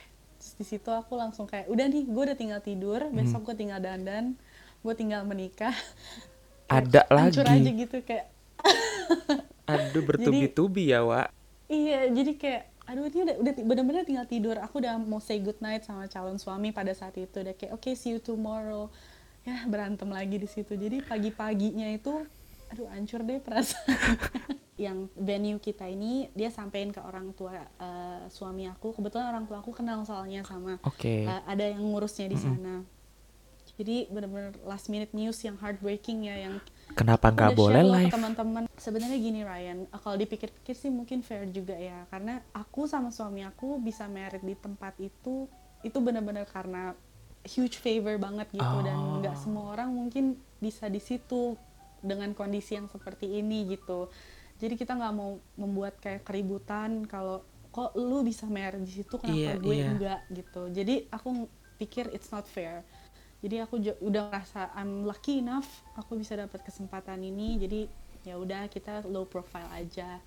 Terus 0.41 0.57
di 0.57 0.65
situ 0.65 0.89
aku 0.89 1.13
langsung 1.13 1.45
kayak 1.45 1.69
udah 1.69 1.85
nih 1.85 2.09
gue 2.09 2.23
udah 2.31 2.37
tinggal 2.39 2.61
tidur 2.65 2.97
mm-hmm. 2.97 3.19
besok 3.21 3.51
gue 3.51 3.55
tinggal 3.61 3.77
dandan 3.77 4.33
gue 4.81 4.93
tinggal 4.97 5.21
menikah 5.21 5.75
ada 6.71 7.05
lagi 7.13 7.37
aja 7.37 7.71
gitu 7.71 8.01
kayak 8.01 8.31
Aduh 9.71 10.03
bertubi-tubi 10.03 10.91
ya, 10.91 11.01
Wak. 11.05 11.31
Iya, 11.71 12.11
jadi 12.11 12.31
kayak 12.35 12.63
aduh 12.89 13.07
ini 13.07 13.19
udah 13.23 13.35
udah 13.39 13.53
bener-bener 13.63 14.03
tinggal 14.03 14.27
tidur. 14.27 14.59
Aku 14.59 14.83
udah 14.83 14.99
mau 14.99 15.23
say 15.23 15.39
good 15.39 15.57
night 15.63 15.87
sama 15.87 16.11
calon 16.11 16.35
suami 16.35 16.75
pada 16.75 16.91
saat 16.91 17.15
itu. 17.15 17.39
Udah 17.39 17.55
kayak 17.55 17.71
oke 17.71 17.83
okay, 17.87 17.93
see 17.95 18.11
you 18.11 18.19
tomorrow. 18.19 18.91
Ya 19.47 19.63
berantem 19.65 20.11
lagi 20.11 20.37
di 20.37 20.49
situ. 20.49 20.75
Jadi 20.75 20.99
pagi-paginya 21.05 21.87
itu 21.95 22.27
aduh 22.71 22.87
hancur 22.89 23.21
deh 23.27 23.43
perasaan. 23.43 23.85
yang 24.81 25.13
venue 25.13 25.61
kita 25.61 25.85
ini 25.85 26.33
dia 26.33 26.49
sampein 26.49 26.89
ke 26.89 26.97
orang 27.03 27.37
tua 27.37 27.53
uh, 27.77 28.25
suami 28.31 28.65
aku. 28.65 28.97
Kebetulan 28.97 29.29
orang 29.29 29.45
tua 29.45 29.61
aku 29.61 29.75
kenal 29.75 30.01
soalnya 30.07 30.41
sama 30.41 30.81
okay. 30.81 31.27
uh, 31.27 31.37
eh, 31.37 31.41
ada 31.45 31.65
yang 31.69 31.83
ngurusnya 31.83 32.31
di 32.31 32.39
sana. 32.39 32.81
Mm 32.81 32.85
-hmm 32.87 32.99
jadi 33.81 34.05
benar-benar 34.13 34.53
last 34.61 34.93
minute 34.93 35.09
news 35.15 35.41
yang 35.41 35.57
heartbreaking 35.57 36.29
ya 36.29 36.49
yang 36.49 36.61
kenapa 36.93 37.33
nggak 37.33 37.57
boleh 37.57 37.81
live 37.81 38.13
teman-teman 38.13 38.63
sebenarnya 38.77 39.17
gini 39.17 39.41
Ryan 39.41 39.89
kalau 40.05 40.15
dipikir-pikir 40.21 40.77
sih 40.77 40.93
mungkin 40.93 41.25
fair 41.25 41.49
juga 41.49 41.73
ya 41.73 42.05
karena 42.13 42.45
aku 42.53 42.85
sama 42.85 43.09
suami 43.09 43.41
aku 43.41 43.81
bisa 43.81 44.05
merit 44.05 44.45
di 44.45 44.53
tempat 44.53 44.93
itu 45.01 45.49
itu 45.81 45.97
benar-benar 45.97 46.45
karena 46.45 46.93
huge 47.41 47.81
favor 47.81 48.21
banget 48.21 48.53
gitu 48.53 48.61
oh. 48.61 48.85
dan 48.85 48.97
nggak 49.23 49.35
semua 49.39 49.73
orang 49.73 49.89
mungkin 49.89 50.37
bisa 50.61 50.85
di 50.85 51.01
situ 51.01 51.57
dengan 52.01 52.33
kondisi 52.33 52.75
yang 52.75 52.89
seperti 52.89 53.39
ini 53.39 53.77
gitu. 53.77 54.09
Jadi 54.61 54.77
kita 54.77 54.93
nggak 54.93 55.13
mau 55.13 55.41
membuat 55.57 55.97
kayak 55.97 56.21
keributan 56.21 57.05
kalau 57.09 57.41
kok 57.71 57.95
lu 57.95 58.21
bisa 58.21 58.45
merit 58.45 58.83
di 58.83 59.01
situ? 59.01 59.15
Kenapa 59.17 59.37
yeah, 59.37 59.55
gue 59.57 59.73
yeah. 59.73 59.89
enggak? 59.89 60.21
gitu. 60.29 60.61
Jadi 60.69 60.95
aku 61.09 61.47
pikir 61.81 62.11
it's 62.13 62.29
not 62.29 62.45
fair. 62.45 62.85
Jadi 63.41 63.57
aku 63.57 63.81
udah 64.05 64.29
ngerasa 64.29 64.69
I'm 64.77 65.01
lucky 65.01 65.41
enough 65.41 65.65
aku 65.97 66.19
bisa 66.19 66.37
dapat 66.37 66.61
kesempatan 66.61 67.25
ini. 67.25 67.57
Jadi 67.57 67.81
ya 68.21 68.37
udah 68.37 68.69
kita 68.69 69.01
low 69.09 69.25
profile 69.25 69.65
aja 69.73 70.21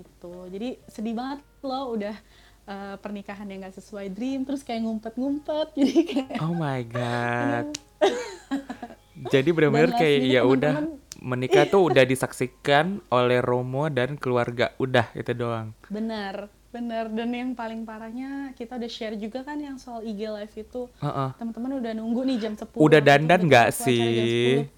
gitu. 0.00 0.48
Jadi 0.48 0.80
sedih 0.88 1.12
banget 1.12 1.44
loh 1.60 1.92
udah 1.92 2.16
uh, 2.64 2.96
pernikahan 3.02 3.44
yang 3.50 3.68
gak 3.68 3.76
sesuai 3.76 4.08
dream 4.14 4.48
terus 4.48 4.64
kayak 4.64 4.86
ngumpet-ngumpet. 4.86 5.74
Jadi 5.78 5.98
kayak 6.08 6.40
oh 6.40 6.56
my 6.56 6.80
god 6.88 7.68
jadi 9.26 9.50
benar-benar 9.50 9.98
kayak 9.98 10.20
ya 10.22 10.42
udah 10.46 10.86
menikah 11.18 11.66
tuh 11.66 11.90
udah 11.90 12.06
disaksikan 12.06 13.02
oleh 13.10 13.42
Romo 13.42 13.90
dan 13.90 14.14
keluarga 14.14 14.70
udah 14.78 15.10
itu 15.18 15.34
doang 15.34 15.74
benar 15.90 16.46
Bener, 16.68 17.08
dan 17.08 17.32
yang 17.32 17.56
paling 17.56 17.88
parahnya 17.88 18.52
kita 18.52 18.76
udah 18.76 18.90
share 18.92 19.16
juga 19.16 19.40
kan 19.40 19.56
yang 19.56 19.80
soal 19.80 20.04
IG 20.04 20.20
live 20.28 20.52
itu. 20.52 20.84
Uh-uh. 21.00 21.32
Teman-teman 21.40 21.80
udah 21.80 21.92
nunggu 21.96 22.20
nih 22.28 22.36
jam 22.44 22.54
10. 22.60 22.76
Udah 22.76 23.00
dandan 23.00 23.48
nggak 23.48 23.72
sih? 23.72 24.68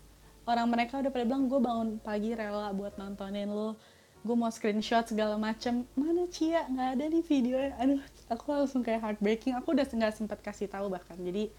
Orang 0.46 0.70
mereka 0.70 1.02
udah 1.02 1.10
pada 1.10 1.26
bilang 1.26 1.50
gue 1.50 1.58
bangun 1.58 1.98
pagi 1.98 2.30
rela 2.38 2.70
buat 2.70 2.94
nontonin 2.94 3.50
lo. 3.50 3.74
Gue 4.22 4.38
mau 4.38 4.54
screenshot 4.54 5.02
segala 5.02 5.34
macem. 5.34 5.82
Mana 5.98 6.30
Cia? 6.30 6.62
Nggak 6.70 6.88
ada 6.94 7.04
nih 7.10 7.24
video. 7.26 7.58
Aduh, 7.82 7.98
aku 8.30 8.54
langsung 8.54 8.86
kayak 8.86 9.02
heartbreaking. 9.02 9.58
Aku 9.58 9.74
udah 9.74 9.82
nggak 9.82 10.14
sempat 10.14 10.38
kasih 10.46 10.70
tahu 10.70 10.94
bahkan. 10.94 11.18
Jadi 11.18 11.50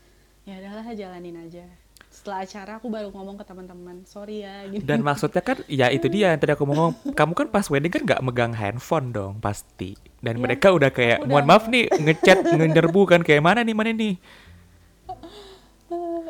ya 0.47 0.63
udahlah 0.63 0.95
jalanin 0.95 1.37
aja 1.43 1.67
setelah 2.11 2.43
acara 2.43 2.75
aku 2.75 2.91
baru 2.91 3.07
ngomong 3.07 3.39
ke 3.39 3.47
teman-teman 3.47 4.03
sorry 4.03 4.43
ya 4.43 4.55
gitu. 4.71 4.83
dan 4.83 4.99
maksudnya 4.99 5.39
kan 5.39 5.63
ya 5.71 5.87
itu 5.87 6.11
dia 6.11 6.35
yang 6.35 6.39
tadi 6.43 6.51
aku 6.51 6.67
ngomong. 6.67 7.15
Kamu 7.15 7.33
kan 7.33 7.47
pas 7.47 7.65
wedding 7.71 7.89
kan 7.89 8.03
nggak 8.03 8.21
megang 8.21 8.53
handphone 8.53 9.15
dong 9.15 9.39
pasti. 9.39 9.95
Dan 10.19 10.37
ya, 10.37 10.41
mereka 10.43 10.75
udah 10.75 10.91
kayak 10.91 11.23
mohon 11.25 11.47
maaf 11.47 11.71
nih 11.71 11.87
ngechat 11.87 12.51
ngenyerbu 12.51 13.01
kan 13.07 13.23
kayak 13.23 13.41
mana 13.41 13.63
nih 13.63 13.73
mana 13.73 13.95
nih? 13.95 14.15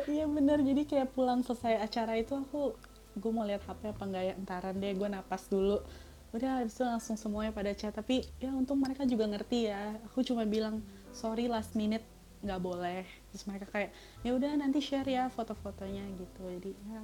Iya 0.09 0.25
benar 0.25 0.57
jadi 0.65 0.89
kayak 0.89 1.13
pulang 1.13 1.45
selesai 1.45 1.85
acara 1.85 2.17
itu 2.17 2.33
aku 2.33 2.73
gue 3.13 3.31
mau 3.31 3.45
lihat 3.45 3.61
HP 3.61 3.93
apa 3.93 4.03
enggak 4.09 4.23
ya? 4.25 4.33
Entaran 4.33 4.75
deh 4.81 4.89
gue 4.97 5.05
napas 5.05 5.45
dulu. 5.45 5.85
Udah 6.33 6.63
habis 6.63 6.73
itu 6.73 6.81
langsung 6.81 7.13
semuanya 7.13 7.53
pada 7.53 7.69
chat. 7.77 7.93
Tapi 7.93 8.25
ya 8.41 8.49
untung 8.49 8.81
mereka 8.81 9.05
juga 9.05 9.29
ngerti 9.29 9.69
ya. 9.69 10.01
Aku 10.09 10.25
cuma 10.25 10.49
bilang 10.49 10.81
sorry 11.13 11.45
last 11.45 11.77
minute 11.77 12.01
nggak 12.41 12.61
boleh. 12.61 13.05
Terus 13.33 13.43
mereka 13.47 13.65
kayak 13.69 13.89
ya 14.25 14.31
udah 14.33 14.51
nanti 14.57 14.81
share 14.81 15.07
ya 15.07 15.29
foto-fotonya 15.29 16.03
gitu. 16.17 16.41
Jadi 16.45 16.71
ya, 16.73 17.01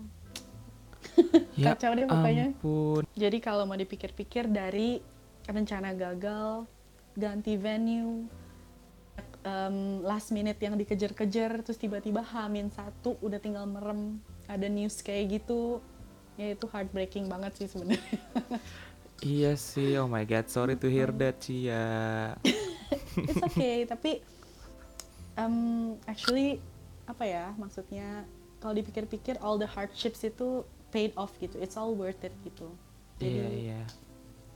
ya 1.58 1.74
kacau 1.74 1.92
deh 1.94 2.06
pokoknya. 2.06 2.48
ampun. 2.54 3.04
jadi 3.14 3.38
kalau 3.42 3.64
mau 3.66 3.78
dipikir-pikir 3.78 4.50
dari 4.50 5.02
rencana 5.48 5.96
gagal 5.96 6.68
ganti 7.18 7.56
venue 7.58 8.28
um, 9.42 10.04
last 10.04 10.30
minute 10.30 10.60
yang 10.62 10.76
dikejar-kejar 10.78 11.64
terus 11.66 11.80
tiba-tiba 11.80 12.22
hamin 12.22 12.70
satu 12.70 13.18
udah 13.24 13.40
tinggal 13.42 13.66
merem 13.66 14.22
ada 14.46 14.68
news 14.70 15.02
kayak 15.02 15.42
gitu 15.42 15.82
ya 16.38 16.54
itu 16.54 16.66
heartbreaking 16.70 17.26
banget 17.26 17.52
sih 17.58 17.68
sebenarnya. 17.68 18.22
Iya 19.18 19.58
sih 19.58 19.98
oh 19.98 20.06
my 20.06 20.22
god 20.30 20.46
sorry 20.46 20.78
to 20.78 20.86
hear 20.86 21.10
that 21.10 21.42
Cia. 21.42 22.38
It's 23.18 23.42
okay 23.42 23.90
tapi 23.90 24.22
um, 25.38 25.96
actually 26.10 26.60
apa 27.08 27.24
ya 27.24 27.46
maksudnya 27.56 28.28
kalau 28.60 28.74
dipikir-pikir 28.76 29.38
all 29.40 29.56
the 29.56 29.70
hardships 29.70 30.26
itu 30.26 30.66
paid 30.90 31.14
off 31.16 31.32
gitu. 31.38 31.56
It's 31.62 31.78
all 31.78 31.94
worth 31.94 32.20
it 32.26 32.34
gitu. 32.44 32.68
Jadi 33.22 33.30
iya 33.30 33.48
iya. 33.54 33.82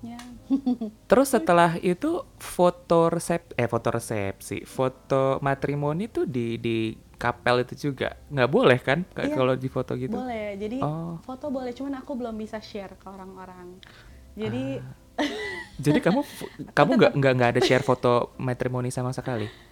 ya. 0.02 0.20
Terus 1.10 1.32
setelah 1.32 1.78
itu 1.80 2.26
foto 2.42 3.14
resep 3.14 3.54
eh 3.54 3.70
foto 3.70 3.94
resepsi 3.94 4.66
foto 4.66 5.38
matrimoni 5.46 6.10
tuh 6.10 6.26
di 6.26 6.58
di 6.58 6.98
kapel 7.16 7.62
itu 7.64 7.90
juga. 7.94 8.18
Nggak 8.34 8.50
boleh 8.50 8.80
kan 8.82 9.06
iya, 9.22 9.38
kalau 9.38 9.54
di 9.54 9.70
foto 9.70 9.94
gitu? 9.94 10.18
boleh. 10.18 10.58
Jadi 10.58 10.78
oh. 10.82 11.22
foto 11.22 11.54
boleh 11.54 11.72
cuman 11.72 12.02
aku 12.02 12.12
belum 12.18 12.36
bisa 12.36 12.58
share 12.58 12.98
ke 12.98 13.06
orang-orang. 13.06 13.78
Jadi 14.34 14.82
ah. 14.82 15.30
jadi 15.78 16.00
kamu 16.02 16.22
kamu 16.78 16.92
nggak 16.98 17.14
nggak 17.22 17.34
nggak 17.38 17.50
ada 17.54 17.62
share 17.62 17.86
foto 17.86 18.34
matrimoni 18.42 18.90
sama 18.90 19.14
sekali 19.14 19.71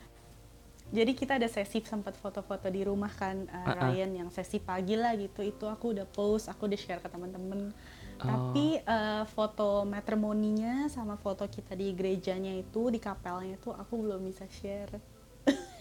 jadi 0.89 1.12
kita 1.13 1.38
ada 1.38 1.45
sesi 1.45 1.86
sempat 1.86 2.17
foto-foto 2.17 2.65
di 2.69 2.82
rumah 2.82 3.13
kan 3.13 3.45
uh, 3.45 3.56
uh 3.56 3.69
-uh. 3.69 3.75
Ryan 3.89 4.25
yang 4.25 4.30
sesi 4.34 4.58
pagi 4.58 4.97
lah 4.97 5.13
gitu 5.13 5.45
itu 5.45 5.65
aku 5.69 5.93
udah 5.93 6.08
post 6.10 6.49
aku 6.49 6.65
udah 6.65 6.80
share 6.80 7.02
ke 7.02 7.10
teman-teman 7.10 7.69
oh. 7.69 8.25
tapi 8.25 8.82
uh, 8.84 9.23
foto 9.30 9.86
matrimoninya 9.86 10.89
sama 10.89 11.15
foto 11.15 11.45
kita 11.45 11.78
di 11.78 11.93
gerejanya 11.93 12.58
itu 12.58 12.89
di 12.89 12.97
kapelnya 12.97 13.58
itu 13.58 13.69
aku 13.69 13.93
belum 14.02 14.25
bisa 14.25 14.49
share 14.49 14.97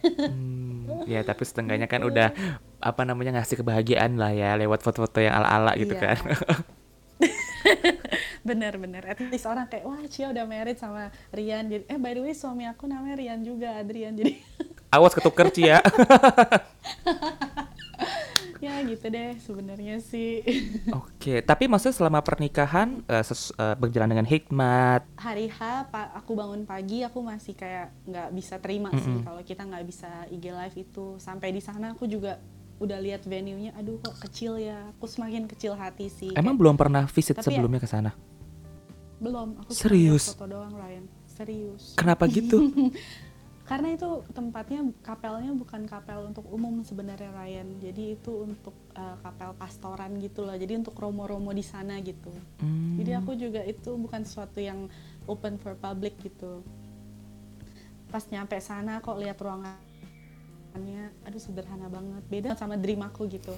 hmm, 0.05 1.09
ya 1.09 1.25
tapi 1.25 1.43
setengahnya 1.45 1.89
kan 1.89 2.05
udah 2.05 2.33
apa 2.79 3.03
namanya 3.03 3.41
ngasih 3.41 3.65
kebahagiaan 3.65 4.21
lah 4.21 4.31
ya 4.31 4.55
lewat 4.61 4.85
foto-foto 4.85 5.25
yang 5.25 5.35
ala-ala 5.41 5.73
gitu 5.75 5.97
iya. 5.97 6.15
kan 6.15 6.19
Bener-bener, 8.49 9.05
at 9.05 9.19
least 9.21 9.45
orang 9.45 9.69
kayak 9.69 9.85
wah 9.85 10.01
Cia 10.09 10.33
udah 10.33 10.49
married 10.49 10.81
sama 10.81 11.13
Rian. 11.35 11.69
Jadi 11.69 11.85
eh 11.85 11.99
by 12.01 12.17
the 12.17 12.23
way 12.25 12.33
suami 12.33 12.65
aku 12.65 12.89
namanya 12.89 13.21
Rian 13.21 13.45
juga, 13.45 13.77
Adrian. 13.77 14.17
Jadi 14.17 14.41
Awas 14.89 15.13
ketuker 15.13 15.53
Cia. 15.53 15.85
ya 18.59 18.83
gitu 18.83 19.07
deh 19.07 19.39
sebenarnya 19.39 20.03
sih. 20.03 20.43
Oke, 21.05 21.45
tapi 21.45 21.71
maksudnya 21.71 21.95
selama 21.95 22.25
pernikahan 22.25 23.05
uh, 23.07 23.23
ses, 23.23 23.55
uh, 23.55 23.77
berjalan 23.79 24.11
dengan 24.11 24.27
hikmat. 24.27 25.07
Hari 25.21 25.47
H 25.53 25.93
pa 25.93 26.11
aku 26.17 26.35
bangun 26.35 26.67
pagi 26.67 27.07
aku 27.07 27.23
masih 27.23 27.55
kayak 27.55 27.95
nggak 28.09 28.29
bisa 28.35 28.57
terima 28.59 28.91
mm 28.91 28.99
-mm. 28.99 29.05
sih 29.05 29.17
kalau 29.23 29.41
kita 29.45 29.63
nggak 29.63 29.85
bisa 29.87 30.11
IG 30.33 30.45
live 30.51 30.77
itu. 30.81 31.07
Sampai 31.21 31.55
di 31.55 31.63
sana 31.63 31.95
aku 31.95 32.09
juga 32.11 32.41
udah 32.79 32.99
lihat 33.03 33.27
venue-nya, 33.27 33.75
aduh 33.75 33.99
kok 34.01 34.17
kecil 34.25 34.59
ya. 34.59 34.91
Aku 34.99 35.05
semakin 35.05 35.47
kecil 35.51 35.75
hati 35.75 36.09
sih. 36.09 36.33
Emang 36.33 36.55
kayak, 36.55 36.61
belum 36.65 36.75
pernah 36.79 37.05
visit 37.11 37.37
ya 37.39 37.45
sebelumnya 37.45 37.83
ya, 37.83 37.85
ke 37.85 37.89
sana? 37.91 38.11
Belum, 39.19 39.59
aku 39.59 39.71
serius. 39.75 40.31
foto 40.35 40.47
doang 40.47 40.75
Ryan. 40.79 41.05
Serius. 41.27 41.95
Kenapa 41.95 42.27
gitu? 42.27 42.71
karena 43.69 43.93
itu 43.93 44.25
tempatnya 44.33 44.81
kapelnya 45.05 45.53
bukan 45.53 45.85
kapel 45.85 46.33
untuk 46.33 46.49
umum 46.49 46.81
sebenarnya 46.81 47.29
Ryan. 47.37 47.69
Jadi 47.85 48.17
itu 48.17 48.49
untuk 48.49 48.73
uh, 48.97 49.21
kapel 49.21 49.53
pastoran 49.61 50.17
gitu 50.25 50.49
loh. 50.49 50.57
Jadi 50.57 50.81
untuk 50.81 50.97
romo-romo 50.97 51.53
di 51.53 51.61
sana 51.61 52.01
gitu. 52.01 52.33
Hmm. 52.65 52.97
jadi 52.97 53.21
aku 53.21 53.37
juga 53.37 53.61
itu 53.69 53.93
bukan 54.01 54.25
sesuatu 54.25 54.57
yang 54.57 54.89
open 55.29 55.61
for 55.61 55.77
public 55.77 56.17
gitu. 56.25 56.65
Pas 58.09 58.25
nyampe 58.33 58.57
sana 58.57 59.05
kok 59.05 59.21
lihat 59.21 59.37
ruangannya 59.37 61.13
aduh 61.29 61.37
sederhana 61.37 61.93
banget. 61.93 62.25
Beda 62.25 62.57
sama 62.57 62.81
dream 62.81 63.05
aku 63.05 63.29
gitu. 63.29 63.53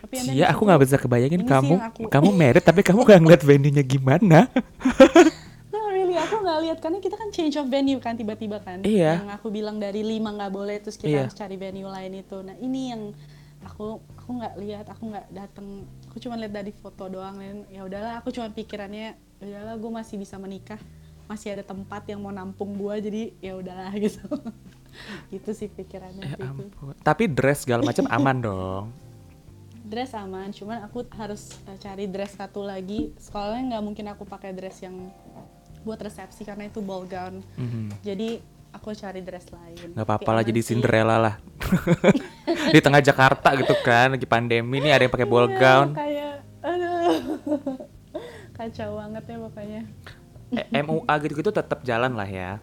Tapi 0.00 0.32
Iya, 0.32 0.48
aku 0.48 0.64
nggak 0.64 0.80
bisa 0.80 0.96
kebayangin 0.96 1.44
kamu 1.44 1.74
aku... 1.76 2.00
kamu 2.08 2.28
merit 2.32 2.64
tapi 2.64 2.80
kamu 2.84 3.08
gak 3.08 3.20
ngeliat 3.24 3.40
venue-nya 3.40 3.80
gimana 3.80 4.44
aku 6.32 6.40
nggak 6.48 6.60
lihat 6.64 6.78
karena 6.80 6.98
kita 7.04 7.16
kan 7.20 7.28
change 7.28 7.54
of 7.60 7.68
venue 7.68 8.00
kan 8.00 8.16
tiba-tiba 8.16 8.58
kan. 8.64 8.80
Iya. 8.80 9.20
yang 9.20 9.30
aku 9.30 9.52
bilang 9.52 9.76
dari 9.76 10.00
lima 10.00 10.32
nggak 10.32 10.52
boleh 10.52 10.76
terus 10.80 10.96
kita 10.96 11.12
iya. 11.12 11.20
harus 11.28 11.36
cari 11.36 11.56
venue 11.60 11.86
lain 11.86 12.24
itu. 12.24 12.40
Nah 12.40 12.56
ini 12.56 12.80
yang 12.96 13.02
aku 13.62 14.00
aku 14.16 14.30
nggak 14.40 14.54
lihat 14.58 14.86
aku 14.90 15.02
nggak 15.12 15.26
datang 15.30 15.86
aku 16.10 16.16
cuma 16.18 16.34
lihat 16.40 16.54
dari 16.56 16.72
foto 16.74 17.06
doang 17.06 17.38
dan 17.38 17.62
ya 17.70 17.86
udahlah 17.86 18.18
aku 18.18 18.34
cuma 18.34 18.50
pikirannya 18.50 19.14
ya 19.14 19.58
udahlah 19.60 19.76
gue 19.76 19.90
masih 19.92 20.16
bisa 20.16 20.40
menikah. 20.40 20.80
Masih 21.30 21.54
ada 21.54 21.64
tempat 21.64 22.02
yang 22.10 22.18
mau 22.18 22.34
nampung 22.34 22.74
gue 22.74 22.94
jadi 23.04 23.22
ya 23.38 23.52
udahlah 23.60 23.92
gitu. 24.08 24.24
Gitu 25.28 25.50
sih 25.52 25.68
pikirannya 25.68 26.36
ya 26.36 26.36
ampun. 26.48 26.92
tapi 27.00 27.28
dress 27.28 27.68
segala 27.68 27.84
macam 27.84 28.08
aman 28.08 28.36
dong. 28.48 28.84
Dress 29.82 30.16
aman 30.16 30.48
cuman 30.56 30.88
aku 30.88 31.04
harus 31.12 31.52
uh, 31.68 31.76
cari 31.76 32.08
dress 32.08 32.36
satu 32.36 32.64
lagi. 32.64 33.12
Sekolahnya 33.20 33.76
nggak 33.76 33.84
mungkin 33.84 34.06
aku 34.08 34.24
pakai 34.24 34.56
dress 34.56 34.80
yang 34.80 35.12
buat 35.82 35.98
resepsi 36.00 36.46
karena 36.46 36.66
itu 36.66 36.80
ball 36.82 37.04
gown. 37.06 37.42
Mm-hmm. 37.58 37.86
Jadi 38.02 38.28
aku 38.72 38.96
cari 38.96 39.20
dress 39.20 39.46
lain. 39.52 39.92
Gak 39.92 40.06
apa-apa 40.08 40.30
lah 40.40 40.42
jadi 40.42 40.60
Cinderella 40.64 41.16
lah. 41.20 41.34
di 42.74 42.80
tengah 42.80 43.04
Jakarta 43.04 43.52
gitu 43.54 43.76
kan, 43.84 44.16
lagi 44.16 44.26
pandemi 44.26 44.80
nih 44.80 44.96
ada 44.96 45.02
yang 45.06 45.12
pakai 45.12 45.28
ball 45.28 45.46
iya, 45.46 45.58
gown. 45.60 45.88
Kayak 45.92 46.34
aduh. 46.64 47.16
Kacau 48.56 48.90
banget 48.98 49.24
ya 49.28 49.36
pokoknya. 49.40 49.82
E, 50.52 50.80
MUA 50.84 51.14
gitu-gitu 51.24 51.50
tetap 51.52 51.80
jalan 51.84 52.12
lah 52.12 52.28
ya. 52.28 52.60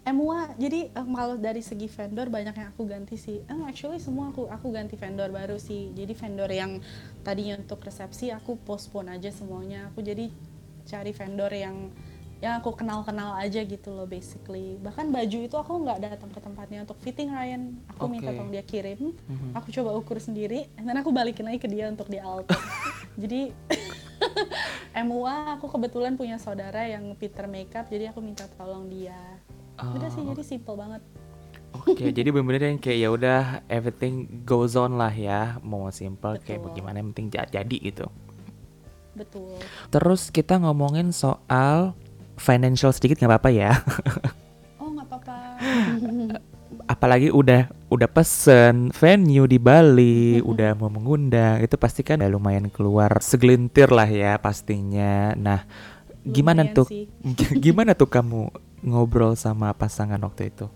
MUA 0.00 0.56
jadi 0.56 0.80
um, 0.96 1.12
kalau 1.12 1.36
dari 1.36 1.60
segi 1.60 1.84
vendor 1.84 2.32
banyak 2.32 2.56
yang 2.56 2.68
aku 2.72 2.88
ganti 2.88 3.20
sih. 3.20 3.44
Um, 3.52 3.68
actually 3.68 4.00
semua 4.00 4.32
aku 4.32 4.48
aku 4.48 4.72
ganti 4.72 4.96
vendor 4.96 5.28
baru 5.28 5.60
sih. 5.60 5.92
Jadi 5.92 6.12
vendor 6.16 6.48
yang 6.48 6.80
tadinya 7.20 7.60
untuk 7.60 7.84
resepsi 7.84 8.32
aku 8.32 8.56
postpone 8.64 9.12
aja 9.12 9.28
semuanya. 9.28 9.92
Aku 9.92 10.00
jadi 10.00 10.32
cari 10.90 11.14
vendor 11.14 11.52
yang 11.54 11.94
yang 12.40 12.56
aku 12.56 12.72
kenal-kenal 12.72 13.36
aja 13.36 13.60
gitu 13.60 13.92
loh 13.92 14.08
basically 14.08 14.80
bahkan 14.80 15.12
baju 15.12 15.38
itu 15.44 15.56
aku 15.60 15.72
nggak 15.84 16.00
datang 16.00 16.32
ke 16.32 16.40
tempatnya 16.40 16.88
untuk 16.88 16.96
fitting 17.04 17.28
Ryan 17.28 17.76
aku 17.92 18.08
okay. 18.08 18.12
minta 18.16 18.30
tolong 18.32 18.48
dia 18.48 18.64
kirim 18.64 19.12
mm-hmm. 19.12 19.52
aku 19.52 19.68
coba 19.76 19.90
ukur 20.00 20.16
sendiri 20.16 20.72
dan 20.80 20.96
aku 20.96 21.12
balikin 21.12 21.44
lagi 21.44 21.60
ke 21.60 21.68
dia 21.68 21.92
untuk 21.92 22.08
di 22.08 22.16
alter 22.16 22.56
jadi 23.22 23.52
MUA 25.06 25.60
aku 25.60 25.68
kebetulan 25.68 26.16
punya 26.16 26.40
saudara 26.40 26.88
yang 26.88 27.12
Peter 27.20 27.44
makeup 27.44 27.92
jadi 27.92 28.08
aku 28.08 28.24
minta 28.24 28.48
tolong 28.56 28.88
dia 28.88 29.20
oh. 29.76 30.00
udah 30.00 30.08
sih 30.08 30.24
jadi 30.24 30.42
simple 30.42 30.80
banget 30.80 31.04
Oke, 31.70 31.94
okay, 31.94 32.10
jadi 32.10 32.34
bener-bener 32.34 32.74
yang 32.74 32.82
kayak 32.82 32.98
ya 32.98 33.08
udah 33.14 33.42
everything 33.70 34.42
goes 34.42 34.74
on 34.74 34.98
lah 34.98 35.14
ya, 35.14 35.62
mau 35.62 35.86
simple 35.94 36.34
Betul. 36.34 36.42
kayak 36.42 36.60
bagaimana 36.66 36.98
yang 36.98 37.14
penting 37.14 37.30
jadi 37.30 37.76
gitu. 37.78 38.10
Betul. 39.14 39.58
Terus 39.90 40.30
kita 40.30 40.58
ngomongin 40.62 41.10
soal 41.10 41.92
financial 42.38 42.94
sedikit 42.94 43.20
nggak 43.20 43.30
apa-apa 43.30 43.50
ya? 43.50 43.72
oh 44.80 44.88
nggak 44.94 45.06
apa-apa. 45.06 45.38
Apalagi 46.92 47.30
udah 47.30 47.70
udah 47.90 48.08
pesen 48.10 48.90
venue 48.94 49.46
di 49.46 49.58
Bali, 49.58 50.38
udah 50.42 50.74
mau 50.78 50.90
mengundang, 50.90 51.62
itu 51.62 51.74
pasti 51.78 52.02
kan 52.06 52.22
udah 52.22 52.30
lumayan 52.30 52.70
keluar 52.70 53.18
segelintir 53.22 53.90
lah 53.90 54.06
ya 54.06 54.38
pastinya. 54.38 55.34
Nah, 55.34 55.66
gimana 56.22 56.66
lumayan 56.66 56.74
tuh? 56.74 56.86
gimana 57.64 57.94
tuh 57.94 58.10
kamu 58.10 58.50
ngobrol 58.86 59.34
sama 59.34 59.74
pasangan 59.74 60.18
waktu 60.22 60.50
itu? 60.50 60.66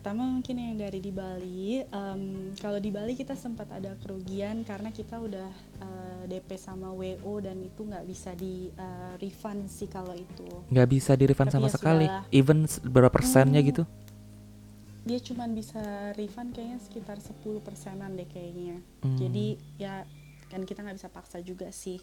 Pertama 0.00 0.24
mungkin 0.24 0.56
yang 0.56 0.80
dari 0.80 0.96
di 0.96 1.12
Bali 1.12 1.84
um, 1.92 2.56
kalau 2.56 2.80
di 2.80 2.88
Bali 2.88 3.12
kita 3.12 3.36
sempat 3.36 3.68
ada 3.68 3.92
kerugian 4.00 4.64
karena 4.64 4.88
kita 4.88 5.20
udah 5.20 5.52
uh, 5.84 6.24
eh, 6.24 6.40
DP 6.40 6.56
sama 6.56 6.88
WO 6.88 7.36
dan 7.44 7.60
itu 7.60 7.84
nggak 7.84 8.08
bisa 8.08 8.32
di 8.32 8.72
uh, 8.80 9.20
refund 9.20 9.68
sih 9.68 9.92
kalau 9.92 10.16
itu. 10.16 10.48
Nggak 10.72 10.88
bisa 10.88 11.12
di 11.20 11.28
refund 11.28 11.52
sama 11.52 11.68
ya 11.68 11.76
sekali 11.76 12.08
sudah, 12.08 12.24
even 12.32 12.64
berapa 12.80 13.12
persennya 13.12 13.60
hmm, 13.60 13.68
gitu? 13.68 13.82
Dia 15.04 15.20
cuma 15.20 15.44
bisa 15.52 15.84
refund 16.16 16.56
kayaknya 16.56 16.80
sekitar 16.80 17.20
10 17.20 17.60
persenan 17.60 18.16
deh 18.16 18.24
kayaknya. 18.24 18.80
Hmm. 19.04 19.20
jadi 19.20 19.46
ya 19.76 20.08
kan 20.48 20.64
kita 20.64 20.80
nggak 20.80 20.96
bisa 20.96 21.12
paksa 21.12 21.44
juga 21.44 21.68
sih. 21.76 22.00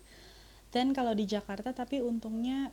Dan 0.69 0.93
kalau 0.93 1.17
di 1.17 1.25
Jakarta 1.25 1.73
tapi 1.73 2.05
untungnya 2.05 2.69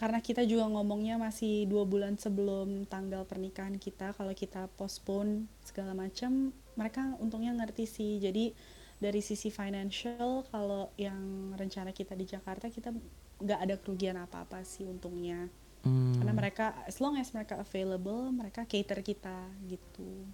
karena 0.00 0.24
kita 0.24 0.48
juga 0.48 0.64
ngomongnya 0.64 1.20
masih 1.20 1.68
dua 1.68 1.84
bulan 1.84 2.16
sebelum 2.16 2.88
tanggal 2.88 3.28
pernikahan 3.28 3.76
kita 3.76 4.16
kalau 4.16 4.32
kita 4.32 4.72
postpone 4.80 5.44
segala 5.60 5.92
macam 5.92 6.56
mereka 6.72 7.20
untungnya 7.20 7.52
ngerti 7.52 7.84
sih. 7.84 8.16
Jadi 8.16 8.56
dari 8.96 9.20
sisi 9.20 9.52
financial 9.52 10.48
kalau 10.48 10.88
yang 10.96 11.52
rencana 11.52 11.92
kita 11.92 12.16
di 12.16 12.24
Jakarta 12.24 12.72
kita 12.72 12.96
nggak 13.44 13.60
ada 13.60 13.76
kerugian 13.76 14.16
apa 14.16 14.48
apa 14.48 14.64
sih 14.64 14.88
untungnya. 14.88 15.52
Hmm. 15.80 16.12
karena 16.12 16.36
mereka 16.36 16.76
as 16.84 17.00
long 17.00 17.16
as 17.16 17.32
mereka 17.32 17.56
available 17.56 18.28
mereka 18.32 18.68
cater 18.68 19.00
kita 19.00 19.48
gitu. 19.64 20.28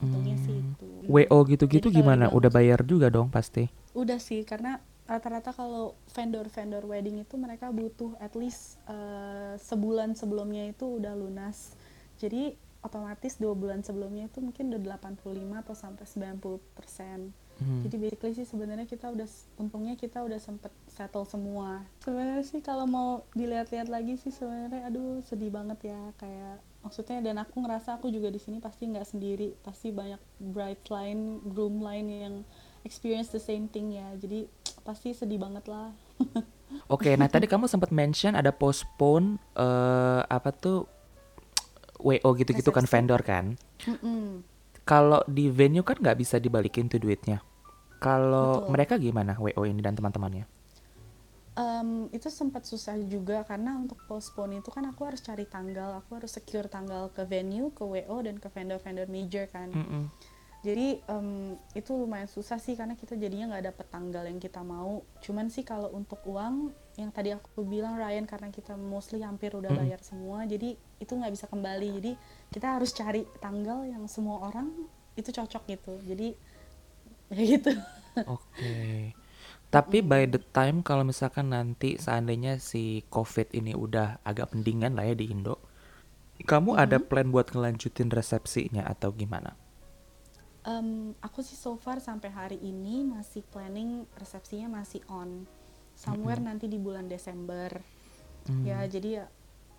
Untungnya 0.00 0.40
hmm. 0.40 0.44
sih 0.48 0.56
itu 0.56 0.88
wo 1.04 1.40
gitu-gitu 1.44 1.88
gimana? 1.92 2.32
udah 2.32 2.48
bayar 2.48 2.80
juga 2.84 3.12
dong 3.12 3.28
pasti? 3.28 3.68
Udah 3.92 4.16
sih 4.16 4.40
karena 4.48 4.80
rata-rata 5.10 5.50
kalau 5.50 5.98
vendor-vendor 6.14 6.86
wedding 6.86 7.18
itu 7.18 7.34
mereka 7.34 7.74
butuh 7.74 8.14
at 8.22 8.30
least 8.38 8.78
uh, 8.86 9.58
sebulan 9.58 10.14
sebelumnya 10.14 10.70
itu 10.70 10.86
udah 11.02 11.18
lunas. 11.18 11.74
Jadi 12.22 12.54
otomatis 12.80 13.34
dua 13.36 13.58
bulan 13.58 13.82
sebelumnya 13.82 14.30
itu 14.30 14.38
mungkin 14.38 14.70
udah 14.70 15.02
85 15.02 15.62
atau 15.66 15.74
sampai 15.74 16.04
90 16.06 16.78
persen. 16.78 17.34
Hmm. 17.60 17.84
jadi 17.84 18.00
basically 18.00 18.32
sih 18.32 18.48
sebenarnya 18.48 18.88
kita 18.88 19.12
udah 19.12 19.28
untungnya 19.60 19.92
kita 19.92 20.24
udah 20.24 20.40
sempet 20.40 20.72
settle 20.88 21.28
semua. 21.28 21.84
Sebenarnya 22.00 22.40
sih 22.40 22.64
kalau 22.64 22.88
mau 22.88 23.20
dilihat-lihat 23.36 23.92
lagi 23.92 24.16
sih 24.16 24.32
sebenarnya 24.32 24.88
aduh 24.88 25.20
sedih 25.28 25.52
banget 25.52 25.92
ya. 25.92 26.00
Kayak 26.16 26.64
maksudnya 26.80 27.20
dan 27.20 27.36
aku 27.36 27.60
ngerasa 27.60 28.00
aku 28.00 28.08
juga 28.08 28.32
di 28.32 28.40
sini 28.40 28.64
pasti 28.64 28.88
nggak 28.88 29.04
sendiri. 29.04 29.52
Pasti 29.60 29.92
banyak 29.92 30.16
bride 30.40 30.88
line 30.88 31.44
groom 31.52 31.84
line 31.84 32.08
yang 32.08 32.34
experience 32.88 33.28
the 33.28 33.42
same 33.42 33.68
thing 33.68 33.92
ya. 33.92 34.08
Jadi 34.16 34.48
pasti 34.90 35.14
sedih 35.14 35.38
banget 35.38 35.70
lah 35.70 35.94
Oke, 36.86 37.10
okay, 37.10 37.14
nah 37.18 37.26
tadi 37.26 37.50
kamu 37.50 37.66
sempat 37.66 37.90
mention 37.90 38.38
ada 38.38 38.54
postpone 38.54 39.42
uh, 39.58 40.22
apa 40.26 40.54
tuh 40.54 40.86
WO 41.98 42.30
gitu-gitu 42.38 42.70
kan 42.70 42.86
vendor 42.86 43.26
kan? 43.26 43.58
Kalau 44.86 45.18
di 45.26 45.50
venue 45.50 45.82
kan 45.82 45.98
nggak 45.98 46.18
bisa 46.18 46.38
dibalikin 46.38 46.86
tuh 46.86 47.02
duitnya. 47.02 47.42
Kalau 47.98 48.70
mereka 48.70 49.02
gimana 49.02 49.34
WO 49.38 49.66
ini 49.66 49.82
dan 49.82 49.98
teman-temannya? 49.98 50.46
Um, 51.58 52.06
itu 52.14 52.30
sempat 52.30 52.64
susah 52.64 52.94
juga 53.02 53.42
karena 53.42 53.74
untuk 53.74 53.98
postpone 54.06 54.62
itu 54.62 54.70
kan 54.70 54.86
aku 54.86 55.10
harus 55.10 55.18
cari 55.26 55.50
tanggal, 55.50 55.98
aku 55.98 56.22
harus 56.22 56.30
secure 56.30 56.70
tanggal 56.70 57.10
ke 57.10 57.26
venue, 57.26 57.74
ke 57.74 57.82
WO 57.82 58.16
dan 58.22 58.38
ke 58.38 58.46
vendor-vendor 58.46 59.10
major 59.10 59.50
kan. 59.50 59.74
Mm 59.74 59.86
-mm 59.90 60.04
jadi 60.60 61.00
um, 61.08 61.56
itu 61.72 61.88
lumayan 61.96 62.28
susah 62.28 62.60
sih 62.60 62.76
karena 62.76 62.92
kita 62.92 63.16
jadinya 63.16 63.56
nggak 63.56 63.72
dapet 63.72 63.86
tanggal 63.88 64.28
yang 64.28 64.36
kita 64.36 64.60
mau. 64.60 65.00
Cuman 65.24 65.48
sih 65.48 65.64
kalau 65.64 65.88
untuk 65.96 66.20
uang 66.28 66.68
yang 67.00 67.08
tadi 67.08 67.32
aku 67.32 67.64
bilang 67.64 67.96
Ryan 67.96 68.28
karena 68.28 68.52
kita 68.52 68.76
mostly 68.76 69.24
hampir 69.24 69.56
udah 69.56 69.72
bayar 69.72 70.04
semua 70.04 70.44
jadi 70.44 70.76
itu 70.76 71.12
nggak 71.16 71.32
bisa 71.32 71.48
kembali. 71.48 71.88
Jadi 71.96 72.12
kita 72.52 72.76
harus 72.76 72.92
cari 72.92 73.24
tanggal 73.40 73.88
yang 73.88 74.04
semua 74.04 74.52
orang 74.52 74.68
itu 75.16 75.32
cocok 75.32 75.64
gitu. 75.64 75.96
Jadi 76.04 76.36
ya 77.40 77.42
gitu. 77.56 77.72
Oke. 78.28 78.44
Okay. 78.52 79.00
Tapi 79.72 80.04
by 80.04 80.28
the 80.28 80.44
time 80.52 80.84
kalau 80.84 81.08
misalkan 81.08 81.56
nanti 81.56 81.96
seandainya 81.96 82.60
si 82.60 83.06
COVID 83.08 83.56
ini 83.56 83.72
udah 83.72 84.20
agak 84.28 84.52
pendingan 84.52 84.92
lah 84.92 85.08
ya 85.08 85.16
di 85.16 85.30
Indo, 85.32 85.56
kamu 86.44 86.76
ada 86.76 87.00
plan 87.00 87.32
buat 87.32 87.48
ngelanjutin 87.48 88.12
resepsinya 88.12 88.84
atau 88.84 89.14
gimana? 89.14 89.69
Um, 90.60 91.16
aku 91.24 91.40
sih 91.40 91.56
so 91.56 91.80
far 91.80 92.04
sampai 92.04 92.28
hari 92.28 92.58
ini 92.60 93.00
masih 93.00 93.40
planning 93.48 94.04
resepsinya 94.20 94.68
masih 94.68 95.00
on 95.08 95.48
somewhere 95.96 96.40
nanti 96.40 96.68
di 96.68 96.76
bulan 96.76 97.08
Desember. 97.08 97.80
Hmm. 98.44 98.64
Ya 98.64 98.84
jadi 98.84 99.24
ya 99.24 99.24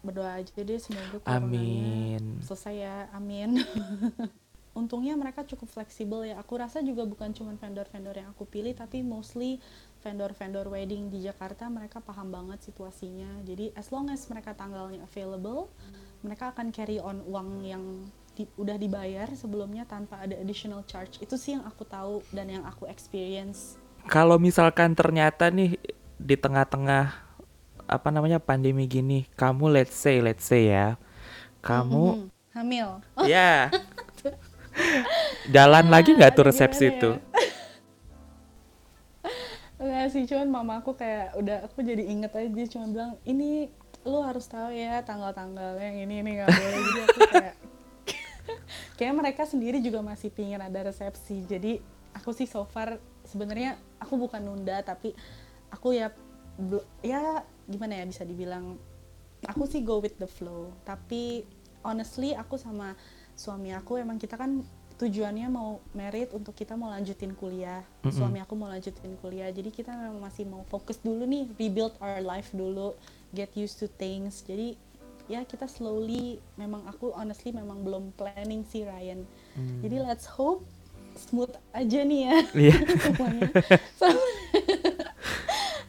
berdoa 0.01 0.41
aja 0.41 0.49
deh 0.49 0.81
semoga 0.81 1.21
Amin. 1.29 2.41
selesai 2.41 2.75
ya. 2.77 2.97
Amin. 3.13 3.61
Untungnya 4.79 5.13
mereka 5.19 5.43
cukup 5.45 5.67
fleksibel 5.69 6.25
ya. 6.25 6.39
Aku 6.41 6.57
rasa 6.57 6.81
juga 6.81 7.03
bukan 7.05 7.35
cuma 7.35 7.53
vendor-vendor 7.59 8.15
yang 8.17 8.31
aku 8.31 8.47
pilih 8.47 8.71
tapi 8.73 9.03
mostly 9.03 9.61
vendor-vendor 10.01 10.65
wedding 10.65 11.11
di 11.11 11.21
Jakarta 11.21 11.69
mereka 11.69 12.01
paham 12.01 12.33
banget 12.33 12.63
situasinya. 12.65 13.43
Jadi 13.45 13.75
as 13.77 13.93
long 13.93 14.09
as 14.09 14.25
mereka 14.31 14.57
tanggalnya 14.57 15.03
available, 15.05 15.69
mereka 16.25 16.55
akan 16.55 16.73
carry 16.73 16.97
on 16.97 17.21
uang 17.27 17.49
yang 17.67 17.83
di, 18.35 18.47
udah 18.55 18.75
dibayar 18.79 19.27
sebelumnya 19.35 19.83
tanpa 19.83 20.23
ada 20.23 20.35
additional 20.39 20.83
charge. 20.87 21.19
Itu 21.19 21.35
sih 21.35 21.57
yang 21.57 21.63
aku 21.67 21.83
tahu 21.83 22.23
dan 22.31 22.47
yang 22.47 22.63
aku 22.63 22.87
experience. 22.87 23.75
Kalau 24.07 24.41
misalkan 24.41 24.97
ternyata 24.97 25.51
nih 25.51 25.77
di 26.17 26.35
tengah-tengah 26.37 27.13
apa 27.85 28.09
namanya 28.09 28.39
pandemi 28.39 28.87
gini, 28.87 29.27
kamu 29.35 29.81
let's 29.81 29.97
say 29.97 30.23
let's 30.23 30.47
say 30.47 30.71
ya, 30.71 30.95
kamu 31.59 32.03
mm 32.03 32.17
-hmm. 32.17 32.55
hamil. 32.55 32.87
Oh. 33.19 33.27
Ya. 33.27 33.69
Jalan 35.55 35.91
lagi 35.91 36.15
nggak 36.15 36.31
tuh 36.33 36.47
resepsi 36.47 36.87
ya? 36.87 36.91
itu? 36.95 37.11
Enggak 39.81 40.07
sih, 40.13 40.23
cuman 40.29 40.47
mama 40.49 40.73
aku 40.79 40.93
kayak 40.93 41.35
udah 41.41 41.65
aku 41.65 41.81
jadi 41.81 42.05
inget 42.05 42.31
aja 42.37 42.63
cuma 42.69 42.85
bilang 42.93 43.11
ini 43.25 43.73
lu 44.01 44.21
harus 44.25 44.49
tahu 44.49 44.73
ya 44.73 45.01
tanggal-tanggal 45.05 45.77
yang 45.77 45.93
ini 45.93 46.25
ini 46.25 46.29
nggak 46.41 46.49
boleh 46.49 46.81
jadi 46.81 47.01
aku 47.05 47.19
kayak 47.29 47.55
kayak 49.01 49.17
mereka 49.17 49.49
sendiri 49.49 49.81
juga 49.81 50.05
masih 50.05 50.29
pingin 50.29 50.61
ada 50.61 50.85
resepsi. 50.85 51.41
Jadi 51.49 51.81
aku 52.13 52.37
sih 52.37 52.45
so 52.45 52.61
far 52.69 53.01
sebenarnya 53.25 53.73
aku 53.97 54.13
bukan 54.13 54.45
nunda 54.45 54.77
tapi 54.85 55.17
aku 55.73 55.97
ya 55.97 56.13
ya 57.01 57.41
gimana 57.65 57.97
ya 57.97 58.05
bisa 58.05 58.21
dibilang 58.21 58.77
aku 59.41 59.65
sih 59.65 59.81
go 59.81 59.97
with 59.97 60.13
the 60.21 60.29
flow. 60.29 60.69
Tapi 60.85 61.41
honestly 61.81 62.37
aku 62.37 62.61
sama 62.61 62.93
suami 63.33 63.73
aku 63.73 63.97
emang 63.97 64.21
kita 64.21 64.37
kan 64.37 64.61
tujuannya 65.01 65.49
mau 65.49 65.81
merit 65.97 66.29
untuk 66.37 66.53
kita 66.53 66.77
mau 66.77 66.93
lanjutin 66.93 67.33
kuliah. 67.33 67.81
Mm 67.81 68.05
-hmm. 68.05 68.13
suami 68.13 68.37
aku 68.37 68.53
mau 68.53 68.69
lanjutin 68.69 69.17
kuliah. 69.17 69.49
Jadi 69.49 69.73
kita 69.73 69.97
memang 69.97 70.21
masih 70.21 70.45
mau 70.45 70.61
fokus 70.69 71.01
dulu 71.01 71.25
nih 71.25 71.49
rebuild 71.57 71.97
our 71.97 72.21
life 72.21 72.53
dulu 72.53 72.93
get 73.33 73.49
used 73.57 73.81
to 73.81 73.89
things. 73.97 74.45
Jadi 74.45 74.77
ya 75.29 75.45
kita 75.45 75.65
slowly 75.69 76.41
memang 76.55 76.85
aku 76.89 77.13
honestly 77.13 77.53
memang 77.53 77.83
belum 77.85 78.13
planning 78.15 78.65
sih 78.65 78.85
Ryan. 78.85 79.25
Mm. 79.57 79.79
jadi 79.83 79.97
let's 80.05 80.25
hope 80.25 80.63
smooth 81.17 81.51
aja 81.75 81.99
nih 82.07 82.19
ya 82.27 82.37
yeah. 82.71 82.77
semuanya. 83.03 83.49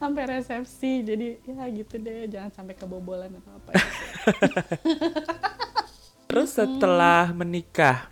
Sampai 0.02 0.26
resepsi 0.26 1.06
jadi 1.06 1.38
ya 1.46 1.62
gitu 1.70 1.94
deh 2.02 2.26
jangan 2.26 2.50
sampai 2.50 2.74
kebobolan 2.74 3.30
atau 3.38 3.54
apa 3.54 3.70
terus 6.26 6.58
setelah 6.58 7.30
menikah 7.30 8.10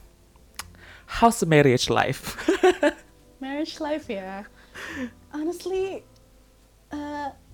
how's 1.19 1.43
marriage 1.43 1.91
life? 1.91 2.39
Marriage 3.43 3.83
life 3.83 4.07
ya? 4.07 4.47
Honestly 5.35 6.07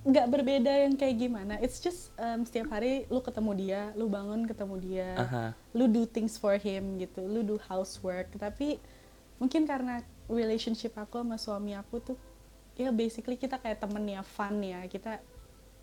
nggak 0.07 0.27
berbeda 0.31 0.87
yang 0.87 0.95
kayak 0.95 1.19
gimana. 1.19 1.59
It's 1.59 1.83
just 1.83 2.15
um, 2.15 2.47
setiap 2.47 2.71
hari 2.71 3.03
lu 3.11 3.19
ketemu 3.19 3.51
dia 3.59 3.81
lu 3.99 4.07
bangun 4.07 4.47
ketemu 4.47 4.75
dia 4.79 5.09
uh-huh. 5.19 5.49
lu 5.75 5.91
do 5.91 6.07
things 6.07 6.39
for 6.39 6.55
him 6.55 6.95
gitu 6.95 7.27
lu 7.27 7.43
do 7.43 7.59
housework. 7.67 8.31
Tapi 8.39 8.79
mungkin 9.35 9.67
karena 9.67 9.99
relationship 10.31 10.95
aku 10.95 11.19
sama 11.19 11.35
suami 11.35 11.75
aku 11.75 11.99
tuh 11.99 12.17
ya 12.79 12.87
basically 12.95 13.35
kita 13.35 13.59
kayak 13.59 13.83
temen 13.83 14.07
ya 14.07 14.23
fun 14.23 14.63
ya. 14.63 14.87
Kita 14.87 15.19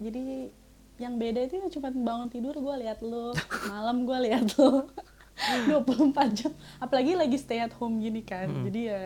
jadi 0.00 0.48
yang 0.96 1.20
beda 1.20 1.44
itu 1.44 1.60
ya 1.60 1.68
cuma 1.68 1.92
bangun 1.92 2.32
tidur 2.32 2.56
gue 2.56 2.74
lihat 2.80 3.04
lu 3.04 3.36
malam 3.72 4.08
gue 4.08 4.18
lihat 4.32 4.56
lu. 4.56 4.88
24 5.34 6.14
jam 6.30 6.54
apalagi 6.78 7.18
lagi 7.18 7.34
stay 7.42 7.58
at 7.60 7.74
home 7.76 7.98
gini 8.00 8.22
kan. 8.22 8.46
Mm. 8.46 8.64
jadi 8.70 8.80
ya 8.86 9.00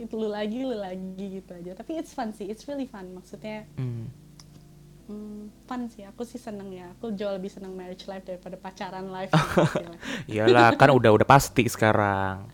itu 0.00 0.14
lu 0.16 0.26
lagi 0.26 0.64
lu 0.66 0.74
lagi 0.74 1.26
gitu 1.38 1.54
aja. 1.54 1.78
Tapi 1.78 2.00
it's 2.00 2.10
fun 2.10 2.34
sih 2.34 2.50
it's 2.50 2.66
really 2.66 2.88
fun. 2.90 3.06
Maksudnya 3.14 3.68
mm. 3.78 4.27
Mm, 5.08 5.66
fun 5.66 5.88
sih 5.88 6.04
aku 6.04 6.22
sih 6.22 6.38
seneng 6.38 6.70
ya 6.70 6.92
aku 6.94 7.10
jauh 7.16 7.34
lebih 7.34 7.50
seneng 7.50 7.74
marriage 7.74 8.04
life 8.06 8.22
daripada 8.22 8.54
pacaran 8.60 9.08
life 9.08 9.32
iyalah 10.30 10.76
kan 10.76 10.92
udah 10.92 11.10
udah 11.16 11.26
pasti 11.26 11.66
sekarang 11.66 12.46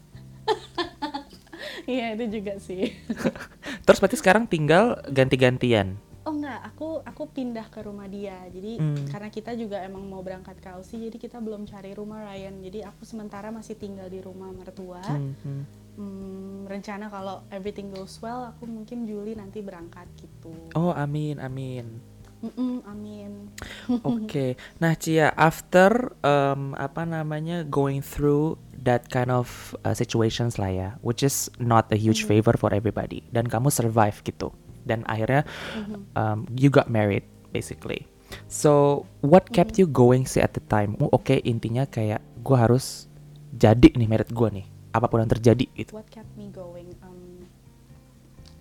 iya 1.90 2.14
itu 2.14 2.40
juga 2.40 2.56
sih 2.62 2.94
terus 3.84 3.98
berarti 4.00 4.16
sekarang 4.16 4.48
tinggal 4.48 5.02
ganti-gantian 5.10 5.98
Oh 6.24 6.32
enggak, 6.32 6.56
aku 6.64 7.04
aku 7.04 7.28
pindah 7.28 7.68
ke 7.68 7.84
rumah 7.84 8.08
dia. 8.08 8.48
Jadi 8.48 8.80
hmm. 8.80 9.12
karena 9.12 9.28
kita 9.28 9.52
juga 9.60 9.84
emang 9.84 10.08
mau 10.08 10.24
berangkat 10.24 10.56
ke 10.56 10.72
Aussie, 10.72 10.96
jadi 10.96 11.20
kita 11.20 11.36
belum 11.36 11.68
cari 11.68 11.92
rumah 11.92 12.24
Ryan. 12.24 12.64
Jadi 12.64 12.80
aku 12.80 13.04
sementara 13.04 13.52
masih 13.52 13.76
tinggal 13.76 14.08
di 14.08 14.24
rumah 14.24 14.48
mertua. 14.48 15.04
Hmm, 15.04 15.36
hmm. 15.44 15.62
Hmm, 15.94 16.64
rencana 16.64 17.12
kalau 17.12 17.44
everything 17.52 17.92
goes 17.92 18.16
well, 18.24 18.48
aku 18.48 18.64
mungkin 18.64 19.04
Juli 19.04 19.36
nanti 19.36 19.60
berangkat 19.60 20.08
gitu. 20.16 20.56
Oh 20.72 20.96
amin 20.96 21.36
amin. 21.44 22.13
Mm-mm, 22.44 22.84
amin. 22.84 23.48
Oke, 24.04 24.04
okay. 24.04 24.50
nah 24.76 24.92
Cia, 24.92 25.32
after 25.32 26.12
um, 26.20 26.76
apa 26.76 27.08
namanya 27.08 27.64
going 27.64 28.04
through 28.04 28.60
that 28.84 29.08
kind 29.08 29.32
of 29.32 29.72
uh, 29.88 29.96
situations 29.96 30.60
lah 30.60 30.68
ya, 30.68 30.88
which 31.00 31.24
is 31.24 31.48
not 31.56 31.88
a 31.88 31.96
huge 31.96 32.28
mm. 32.28 32.28
favor 32.28 32.52
for 32.60 32.76
everybody, 32.76 33.24
dan 33.32 33.48
kamu 33.48 33.72
survive 33.72 34.20
gitu 34.28 34.52
dan 34.84 35.02
akhirnya 35.08 35.42
mm-hmm. 35.74 36.00
um, 36.14 36.44
you 36.54 36.68
got 36.68 36.92
married 36.92 37.24
basically. 37.50 38.06
So 38.46 39.04
what 39.24 39.50
kept 39.50 39.76
mm-hmm. 39.76 39.88
you 39.88 39.96
going 39.96 40.22
sih 40.28 40.44
at 40.44 40.52
the 40.54 40.64
time? 40.68 41.00
Oh, 41.00 41.10
Oke 41.10 41.34
okay, 41.34 41.38
intinya 41.42 41.88
kayak 41.88 42.20
gue 42.44 42.56
harus 42.56 43.08
jadi 43.56 43.96
nih 43.96 44.08
merit 44.08 44.30
gue 44.30 44.48
nih 44.60 44.66
apa 44.94 45.10
pun 45.10 45.24
yang 45.24 45.32
terjadi 45.32 45.66
gitu. 45.74 45.96
What 45.96 46.06
kept 46.12 46.30
me 46.38 46.52
going? 46.52 46.94
Um, 47.02 47.48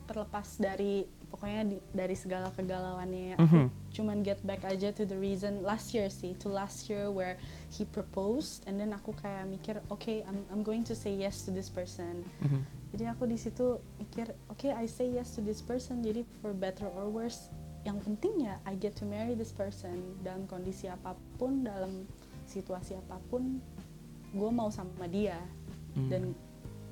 terlepas 0.10 0.58
dari 0.58 1.06
pokoknya 1.34 1.66
di, 1.66 1.78
dari 1.90 2.14
segala 2.14 2.54
kegalauannya 2.54 3.42
mm 3.42 3.48
-hmm. 3.50 3.66
cuman 3.90 4.22
get 4.22 4.38
back 4.46 4.62
aja 4.62 4.94
to 4.94 5.02
the 5.02 5.18
reason 5.18 5.66
last 5.66 5.90
year 5.98 6.06
sih 6.06 6.38
to 6.38 6.46
last 6.46 6.86
year 6.86 7.10
where 7.10 7.42
he 7.74 7.82
proposed 7.90 8.62
and 8.70 8.78
then 8.78 8.94
aku 8.94 9.18
kayak 9.18 9.50
mikir 9.50 9.82
oke 9.90 9.98
okay, 9.98 10.22
I'm 10.30 10.46
I'm 10.54 10.62
going 10.62 10.86
to 10.86 10.94
say 10.94 11.10
yes 11.18 11.42
to 11.50 11.50
this 11.50 11.74
person 11.74 12.22
mm 12.22 12.46
-hmm. 12.46 12.62
jadi 12.94 13.18
aku 13.18 13.26
di 13.26 13.42
situ 13.42 13.82
mikir 13.98 14.38
oke 14.54 14.62
okay, 14.62 14.78
I 14.78 14.86
say 14.86 15.10
yes 15.10 15.34
to 15.34 15.42
this 15.42 15.66
person 15.66 16.06
jadi 16.06 16.22
for 16.38 16.54
better 16.54 16.86
or 16.94 17.10
worse 17.10 17.50
yang 17.82 17.98
penting 17.98 18.46
ya 18.46 18.62
I 18.70 18.78
get 18.78 18.94
to 19.02 19.06
marry 19.10 19.34
this 19.34 19.50
person 19.50 20.22
dalam 20.22 20.46
kondisi 20.46 20.86
apa 20.86 21.18
pun 21.42 21.66
dalam 21.66 22.06
situasi 22.46 22.94
apa 22.94 23.18
pun 23.34 23.58
gue 24.38 24.52
mau 24.54 24.70
sama 24.70 25.10
dia 25.10 25.42
mm. 25.98 26.10
dan 26.14 26.38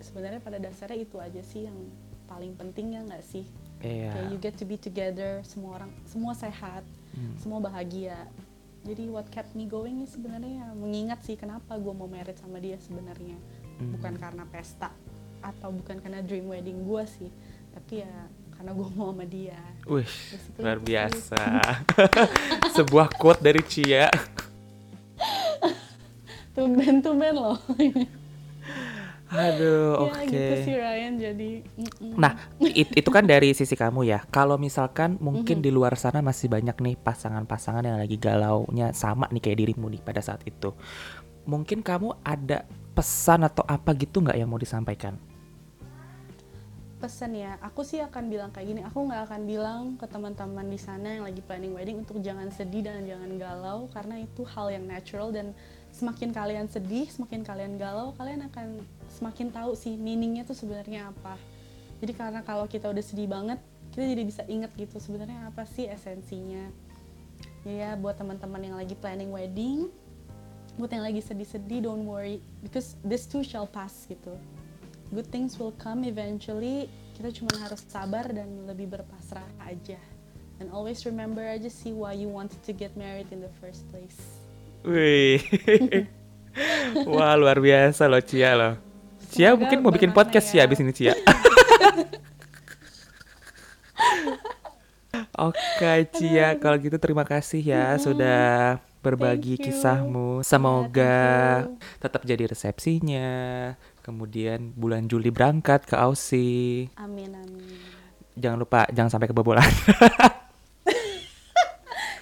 sebenarnya 0.01 0.41
pada 0.41 0.57
dasarnya 0.57 1.05
itu 1.05 1.21
aja 1.21 1.41
sih 1.45 1.69
yang 1.69 1.77
paling 2.25 2.57
penting 2.57 2.97
ya 2.97 3.05
nggak 3.05 3.21
sih 3.21 3.45
yeah. 3.81 4.13
kayak 4.13 4.27
you 4.31 4.37
get 4.37 4.55
to 4.57 4.65
be 4.65 4.77
together 4.77 5.41
semua 5.43 5.81
orang 5.81 5.91
semua 6.07 6.33
sehat 6.37 6.85
hmm. 7.17 7.35
semua 7.41 7.59
bahagia. 7.61 8.29
Jadi 8.81 9.13
what 9.13 9.29
kept 9.29 9.53
me 9.53 9.69
going 9.69 10.09
sebenarnya 10.09 10.65
ya 10.65 10.67
mengingat 10.73 11.21
sih 11.21 11.37
kenapa 11.37 11.77
gue 11.77 11.93
mau 11.93 12.09
married 12.09 12.37
sama 12.41 12.57
dia 12.57 12.81
sebenarnya. 12.81 13.37
Hmm. 13.81 13.97
bukan 13.97 14.13
karena 14.13 14.45
pesta 14.45 14.93
atau 15.41 15.73
bukan 15.73 15.97
karena 16.05 16.21
dream 16.21 16.45
wedding 16.45 16.85
gue 16.85 17.03
sih 17.09 17.33
tapi 17.73 18.05
ya 18.05 18.13
karena 18.61 18.77
gue 18.77 18.89
mau 18.93 19.09
sama 19.09 19.25
dia. 19.25 19.57
Wih, 19.89 20.05
luar 20.61 20.77
biasa. 20.77 21.41
Sebuah 22.77 23.09
quote 23.17 23.41
dari 23.41 23.65
Cia. 23.65 24.05
Tumben-tumben 26.53 27.33
loh 27.33 27.57
Aduh, 29.31 29.95
ya, 29.95 30.03
oke. 30.03 30.11
Okay. 30.11 30.27
gitu 30.27 30.53
sih 30.67 30.75
Ryan 30.75 31.13
jadi. 31.15 31.49
Nah, 32.19 32.35
it, 32.59 32.91
itu 32.91 33.09
kan 33.09 33.23
dari 33.23 33.55
sisi 33.55 33.79
kamu 33.79 34.03
ya. 34.03 34.19
Kalau 34.27 34.59
misalkan 34.59 35.15
mungkin 35.23 35.63
mm-hmm. 35.63 35.67
di 35.67 35.71
luar 35.71 35.95
sana 35.95 36.19
masih 36.19 36.51
banyak 36.51 36.75
nih 36.75 36.95
pasangan-pasangan 36.99 37.87
yang 37.87 37.97
lagi 37.97 38.19
galaunya 38.19 38.91
sama 38.91 39.31
nih 39.31 39.39
kayak 39.39 39.57
dirimu 39.63 39.87
nih 39.87 40.03
pada 40.03 40.19
saat 40.19 40.43
itu. 40.43 40.75
Mungkin 41.47 41.81
kamu 41.81 42.21
ada 42.21 42.67
pesan 42.91 43.47
atau 43.47 43.63
apa 43.63 43.95
gitu 43.95 44.19
nggak 44.19 44.35
yang 44.35 44.51
mau 44.51 44.59
disampaikan? 44.59 45.15
Pesan 47.01 47.33
ya, 47.33 47.57
aku 47.65 47.81
sih 47.81 47.97
akan 47.97 48.29
bilang 48.29 48.53
kayak 48.53 48.67
gini. 48.67 48.81
Aku 48.85 49.09
nggak 49.09 49.31
akan 49.31 49.41
bilang 49.49 49.81
ke 49.97 50.05
teman-teman 50.05 50.69
di 50.69 50.77
sana 50.77 51.17
yang 51.17 51.25
lagi 51.25 51.41
planning 51.41 51.73
wedding 51.73 51.97
untuk 52.05 52.21
jangan 52.21 52.53
sedih 52.53 52.85
dan 52.85 53.07
jangan 53.09 53.31
galau 53.41 53.89
karena 53.89 54.21
itu 54.21 54.45
hal 54.45 54.69
yang 54.69 54.85
natural 54.85 55.33
dan 55.33 55.57
semakin 56.01 56.33
kalian 56.33 56.65
sedih, 56.65 57.05
semakin 57.13 57.45
kalian 57.45 57.77
galau, 57.77 58.17
kalian 58.17 58.49
akan 58.49 58.81
semakin 59.13 59.53
tahu 59.53 59.77
sih 59.77 59.93
meaningnya 59.93 60.41
tuh 60.41 60.57
sebenarnya 60.57 61.13
apa. 61.13 61.37
Jadi 62.01 62.17
karena 62.17 62.41
kalau 62.41 62.65
kita 62.65 62.89
udah 62.89 63.05
sedih 63.05 63.29
banget, 63.29 63.61
kita 63.93 64.09
jadi 64.09 64.23
bisa 64.25 64.41
inget 64.49 64.73
gitu 64.73 64.97
sebenarnya 64.97 65.53
apa 65.53 65.61
sih 65.69 65.85
esensinya. 65.85 66.73
Ya, 67.61 67.73
ya 67.77 67.89
buat 67.93 68.17
teman-teman 68.17 68.65
yang 68.65 68.75
lagi 68.81 68.97
planning 68.97 69.29
wedding 69.29 69.93
buat 70.79 70.87
yang 70.87 71.03
lagi 71.03 71.19
sedih-sedih 71.19 71.83
don't 71.83 72.07
worry 72.07 72.39
because 72.63 72.95
this 73.05 73.27
too 73.29 73.45
shall 73.45 73.67
pass 73.67 74.07
gitu. 74.07 74.33
Good 75.11 75.27
things 75.29 75.59
will 75.59 75.75
come 75.75 76.07
eventually. 76.07 76.87
Kita 77.13 77.29
cuma 77.35 77.51
harus 77.59 77.83
sabar 77.85 78.25
dan 78.31 78.65
lebih 78.65 78.89
berpasrah 78.89 79.45
aja. 79.67 79.99
And 80.63 80.71
always 80.71 81.03
remember 81.03 81.43
aja 81.43 81.67
sih 81.67 81.91
why 81.91 82.15
you 82.15 82.31
wanted 82.31 82.63
to 82.63 82.71
get 82.71 82.95
married 82.95 83.27
in 83.35 83.43
the 83.43 83.51
first 83.59 83.83
place 83.91 84.41
Wih. 84.81 85.37
Wah 87.07 87.33
luar 87.37 87.61
biasa 87.61 88.09
loh 88.09 88.21
Cia 88.21 88.57
loh. 88.57 88.75
Cia 89.31 89.55
mungkin 89.55 89.79
mau 89.79 89.93
bikin 89.93 90.11
podcast 90.11 90.51
ya 90.51 90.67
abis 90.67 90.81
ini 90.83 90.91
Cia. 90.91 91.15
Oke 95.41 96.11
Cia, 96.17 96.59
kalau 96.59 96.77
gitu 96.77 96.97
terima 96.99 97.23
kasih 97.23 97.63
ya 97.63 97.95
mm-hmm. 97.95 98.03
sudah 98.03 98.81
berbagi 99.01 99.57
kisahmu. 99.57 100.43
Semoga 100.45 101.65
tetap 101.97 102.21
jadi 102.27 102.45
resepsinya. 102.49 103.73
Kemudian 104.01 104.73
bulan 104.73 105.05
Juli 105.07 105.29
berangkat 105.29 105.85
ke 105.85 105.95
Aussie. 105.95 106.89
Amin 106.97 107.31
amin. 107.37 107.77
Jangan 108.35 108.57
lupa 108.59 108.89
jangan 108.89 109.13
sampai 109.13 109.29
kebobolan. 109.29 109.65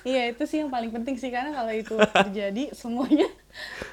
iya 0.08 0.32
itu 0.32 0.44
sih 0.48 0.64
yang 0.64 0.72
paling 0.72 0.92
penting 0.94 1.16
sih 1.20 1.30
karena 1.34 1.52
kalau 1.52 1.74
itu 1.74 1.96
terjadi 1.96 2.72
semuanya 2.72 3.28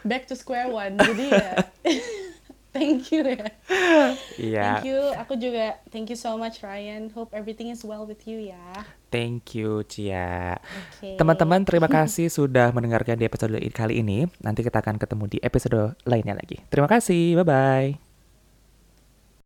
back 0.06 0.26
to 0.26 0.34
square 0.38 0.70
one. 0.70 0.98
Jadi 0.98 1.24
ya 1.32 1.50
thank 2.76 3.08
you 3.08 3.24
ya. 3.24 3.48
Iya. 4.36 4.62
Thank 4.62 4.86
you. 4.92 5.00
Aku 5.16 5.34
juga 5.40 5.80
thank 5.88 6.12
you 6.12 6.18
so 6.18 6.36
much 6.36 6.60
Ryan. 6.60 7.08
Hope 7.16 7.32
everything 7.32 7.72
is 7.72 7.80
well 7.82 8.04
with 8.04 8.28
you 8.28 8.38
ya. 8.52 8.84
Thank 9.08 9.56
you 9.56 9.80
Cia. 9.88 10.60
Okay. 10.92 11.16
Teman-teman 11.16 11.64
terima 11.64 11.88
kasih 11.88 12.28
sudah 12.28 12.70
mendengarkan 12.76 13.16
di 13.16 13.24
episode 13.24 13.56
kali 13.72 14.04
ini. 14.04 14.28
Nanti 14.44 14.60
kita 14.60 14.84
akan 14.84 15.00
ketemu 15.00 15.24
di 15.32 15.38
episode 15.40 15.96
lainnya 16.04 16.36
lagi. 16.36 16.60
Terima 16.68 16.90
kasih. 16.90 17.40
Bye 17.40 17.46
bye. 17.48 18.05